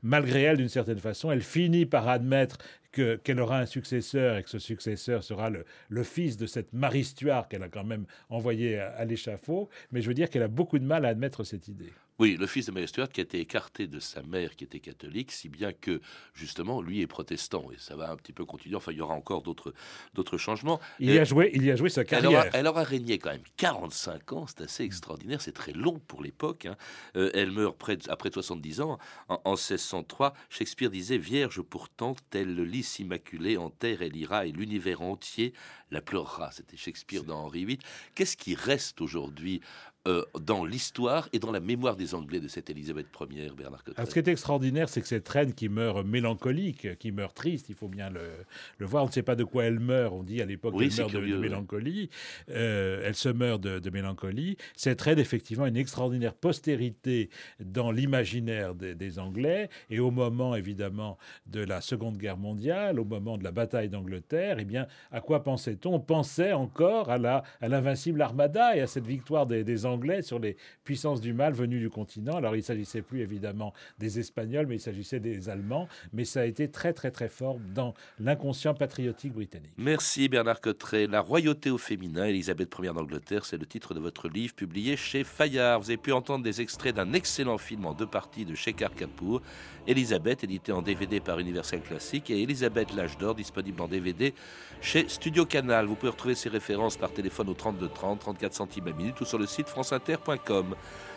malgré 0.02 0.44
elle, 0.44 0.58
d'une 0.58 0.70
certaine 0.70 1.00
façon, 1.00 1.32
elle 1.32 1.42
finit 1.42 1.86
par 1.86 2.08
admettre 2.08 2.58
qu'elle 2.92 3.40
aura 3.40 3.60
un 3.60 3.66
successeur 3.66 4.38
et 4.38 4.44
que 4.44 4.50
ce 4.50 4.60
successeur 4.60 5.24
sera 5.24 5.50
le, 5.50 6.04
fils 6.04 6.38
de 6.38 6.46
cette 6.46 6.74
Marie 6.74 7.04
Stuart 7.04 7.48
qu'elle 7.48 7.64
a 7.64 7.70
quand 7.70 7.84
même 7.84 8.06
envoyé 8.30 8.78
à 8.80 9.04
l'échafaud. 9.06 9.70
Mais 9.92 10.02
je 10.02 10.08
veux 10.08 10.14
dire 10.14 10.30
qu'elle 10.30 10.44
a 10.44 10.48
beaucoup 10.48 10.78
de 10.78 10.86
mal 10.86 11.06
à 11.06 11.10
admettre 11.10 11.44
cette 11.44 11.68
idée. 11.68 11.92
Oui, 12.24 12.38
le 12.40 12.48
fils 12.48 12.68
de 12.68 12.72
Mary 12.72 12.88
Stuart 12.88 13.10
qui 13.10 13.20
a 13.20 13.24
été 13.24 13.42
écarté 13.42 13.86
de 13.86 14.00
sa 14.00 14.24
mère 14.24 14.56
qui 14.56 14.64
était 14.64 14.80
catholique, 14.80 15.30
si 15.30 15.50
bien 15.50 15.74
que 15.74 16.00
justement 16.34 16.82
lui 16.82 17.02
est 17.02 17.08
protestant 17.08 17.66
et 17.74 17.78
ça 17.78 17.98
va 17.98 18.10
un 18.10 18.16
petit 18.16 18.32
peu 18.32 18.46
continuer. 18.46 18.78
Enfin, 18.78 18.94
il 18.94 19.00
y 19.00 19.02
aura 19.02 19.14
encore 19.14 19.42
d'autres 19.42 19.74
d'autres 20.14 20.38
changements. 20.38 20.80
Il 21.02 21.12
y 21.12 21.20
a 21.20 21.26
joué, 21.26 21.52
il 21.54 21.66
y 21.66 21.70
a 21.70 21.76
joué 21.76 21.90
sa 21.90 22.06
carrière. 22.06 22.50
Elle 22.54 22.68
aura, 22.68 22.84
régné 22.84 23.20
quand 23.20 23.32
même 23.32 23.44
45 23.58 24.32
ans, 24.32 24.46
c'est 24.48 24.62
assez 24.62 24.86
extraordinaire, 24.86 25.42
c'est 25.42 25.52
très 25.52 25.74
long 25.74 26.00
pour 26.08 26.24
l'époque. 26.24 26.66
Hein. 26.66 26.78
Euh, 27.18 27.30
elle 27.34 27.52
meurt 27.52 27.78
près 27.78 27.98
après 28.08 28.32
70 28.32 28.80
ans 28.80 29.00
en, 29.28 29.42
en, 29.44 29.56
1603. 29.56 30.34
Shakespeare 30.50 30.92
disait 30.92 31.18
Vierge 31.18 31.62
pourtant, 31.62 32.16
tel 32.30 32.56
le 32.56 32.64
lys 32.64 33.00
immaculé 33.00 33.58
en 33.58 33.70
terre 33.70 34.02
elle 34.02 34.16
ira 34.16 34.46
et 34.46 34.54
l'univers 34.54 35.02
entier 35.02 35.52
la 35.92 36.00
pleurera. 36.00 36.52
C'était 36.54 36.78
Shakespeare 36.78 37.26
dans 37.26 37.40
Henri 37.44 37.66
VIII. 37.66 37.80
Qu'est-ce 38.16 38.38
qui 38.38 38.56
reste 38.56 39.02
aujourd'hui 39.02 39.60
euh, 40.06 40.22
dans 40.42 40.66
l'histoire 40.66 41.30
et 41.32 41.40
dans 41.40 41.52
la 41.54 41.62
mémoire 41.62 41.96
des 41.96 42.14
Anglais 42.14 42.42
de 42.42 42.50
cette 42.50 42.70
Élisabeth 42.70 43.08
Ier, 43.32 43.52
Bernard 43.56 43.86
Cotteret. 43.86 44.06
ce 44.06 44.12
qui 44.12 44.20
est 44.20 44.28
extraordinaire, 44.28 44.90
c'est 44.90 45.00
que 45.00 45.08
cette 45.08 45.30
reine 45.30 45.54
qui 45.54 45.70
meurt 45.70 46.06
mélancolique, 46.06 46.98
qui 46.98 47.14
meurt 47.14 47.34
triste, 47.34 47.70
il 47.70 47.76
faut 47.76 47.88
bien 47.88 48.10
le, 48.10 48.86
voir. 48.86 49.06
On 49.06 49.08
ne 49.08 49.12
sait 49.14 49.24
pas 49.24 49.38
de 49.38 49.46
quoi 49.46 49.64
elle 49.64 49.80
meurt. 49.80 50.14
On 50.14 50.24
dit 50.24 50.42
à 50.42 50.46
l'époque 50.46 50.78
qu'elle 50.78 50.94
meurt 50.94 51.14
de, 51.14 51.38
mélancolie. 51.38 52.10
Euh, 52.50 53.02
elle 53.06 53.16
se 53.16 53.30
meurt 53.30 53.62
de, 53.62 53.90
mélancolie. 53.92 54.58
Cette 54.76 55.00
reine, 55.00 55.20
effectivement, 55.20 55.66
une 55.68 55.78
extraordinaire 55.78 56.34
postérité 56.34 57.30
dans 57.62 57.90
l'imaginaire 57.90 58.76
des, 58.76 59.20
Anglais. 59.20 59.70
Et 59.90 60.02
au 60.02 60.12
moment, 60.12 60.54
évidemment, 60.54 61.18
de 61.46 61.62
la 61.62 61.80
Seconde 61.80 62.18
Guerre 62.18 62.38
mondiale, 62.38 63.00
au 63.00 63.06
moment 63.06 63.38
de 63.38 63.46
la 63.46 63.52
bataille 63.52 63.88
d'Angleterre, 63.88 64.58
eh 64.60 64.66
bien, 64.66 64.86
à 65.14 65.22
quoi 65.22 65.46
pensait-on? 65.46 65.94
On 65.94 66.00
pensait 66.02 66.52
encore 66.52 67.10
à 67.10 67.18
l'invincible 67.62 68.22
à 68.22 68.26
Armada 68.26 68.76
et 68.76 68.82
à 68.82 68.88
cette 68.88 69.08
victoire 69.08 69.46
des, 69.46 69.64
des 69.64 69.86
Anglais 69.86 69.93
Anglais 69.94 70.22
sur 70.22 70.40
les 70.40 70.58
puissances 70.84 71.22
du 71.22 71.34
mal 71.34 71.54
venues 71.54 71.80
du 71.80 71.90
continent. 71.90 72.36
Alors 72.36 72.56
il 72.56 72.64
s'agissait 72.64 73.02
plus 73.02 73.22
évidemment 73.22 73.74
des 74.00 74.20
Espagnols, 74.20 74.68
mais 74.68 74.76
il 74.76 74.82
s'agissait 74.82 75.20
des 75.20 75.50
Allemands. 75.50 75.88
Mais 76.14 76.26
ça 76.26 76.42
a 76.42 76.46
été 76.46 76.70
très 76.70 76.94
très 76.94 77.12
très 77.12 77.30
fort 77.30 77.60
dans 77.74 77.94
l'inconscient 78.20 78.74
patriotique 78.74 79.34
britannique. 79.34 79.72
Merci 79.78 80.30
Bernard 80.30 80.62
Cotteret. 80.62 81.08
La 81.08 81.22
royauté 81.22 81.70
au 81.70 81.78
féminin, 81.78 82.26
Elisabeth 82.26 82.74
Ier 82.80 82.94
d'Angleterre, 82.94 83.46
c'est 83.46 83.58
le 83.58 83.66
titre 83.66 83.94
de 83.94 84.00
votre 84.00 84.28
livre 84.28 84.54
publié 84.54 84.98
chez 84.98 85.24
Fayard. 85.24 85.80
Vous 85.80 85.90
avez 85.90 85.98
pu 85.98 86.12
entendre 86.12 86.44
des 86.44 86.62
extraits 86.62 86.96
d'un 86.96 87.14
excellent 87.14 87.58
film 87.58 87.86
en 87.86 87.94
deux 87.94 88.08
parties 88.08 88.46
de 88.46 88.56
Shekhar 88.56 88.94
Kapoor. 88.94 89.42
Elisabeth, 89.86 90.44
édité 90.44 90.72
en 90.72 90.82
DVD 90.82 91.20
par 91.20 91.40
Universal 91.40 91.82
Classic, 91.82 92.30
et 92.30 92.42
Elisabeth 92.42 92.94
l'âge 92.96 93.18
d'or, 93.18 93.36
disponible 93.36 93.82
en 93.82 93.88
DVD 93.88 94.34
chez 94.82 95.08
Studio 95.08 95.46
Canal. 95.46 95.86
Vous 95.86 95.96
pouvez 95.96 96.12
retrouver 96.12 96.36
ces 96.36 96.50
références 96.50 96.98
par 96.98 97.12
téléphone 97.12 97.50
au 97.50 97.54
32 97.54 97.90
30, 97.90 98.20
34 98.20 98.54
centimes 98.54 98.88
à 98.88 98.92
minute 98.92 99.20
ou 99.22 99.26
sur 99.26 99.38
le 99.38 99.46
site 99.46 99.68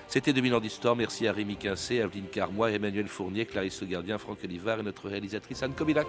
C'était 0.09 0.33
2000 0.33 0.55
ans 0.55 0.61
d'histoire. 0.61 0.95
Merci 0.95 1.27
à 1.27 1.33
Rémi 1.33 1.57
Quincé, 1.57 2.01
Aveline 2.01 2.27
Carmois, 2.27 2.71
Emmanuel 2.71 3.09
Fournier, 3.09 3.45
Clarisse 3.47 3.81
Le 3.81 3.89
Gardien, 3.89 4.19
Franck 4.19 4.39
Olivard 4.45 4.79
et 4.79 4.83
notre 4.83 5.09
réalisatrice 5.09 5.63
Anne 5.63 5.73
Kobilac. 5.75 6.07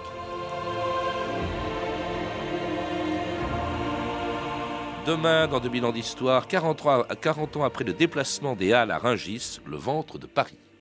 demain 5.05 5.47
dans 5.47 5.59
2000 5.61 5.85
ans 5.85 5.91
d'histoire, 5.93 6.47
40, 6.47 6.85
ans- 6.85 7.03
40 7.21 7.55
ans 7.57 7.63
après 7.63 7.85
le 7.85 7.93
déplacement 7.93 8.55
des 8.57 8.73
Halles 8.73 8.91
à 8.91 8.97
Rungis, 8.97 9.59
le 9.65 9.77
ventre 9.77 10.17
de 10.17 10.27
Paris. 10.27 10.57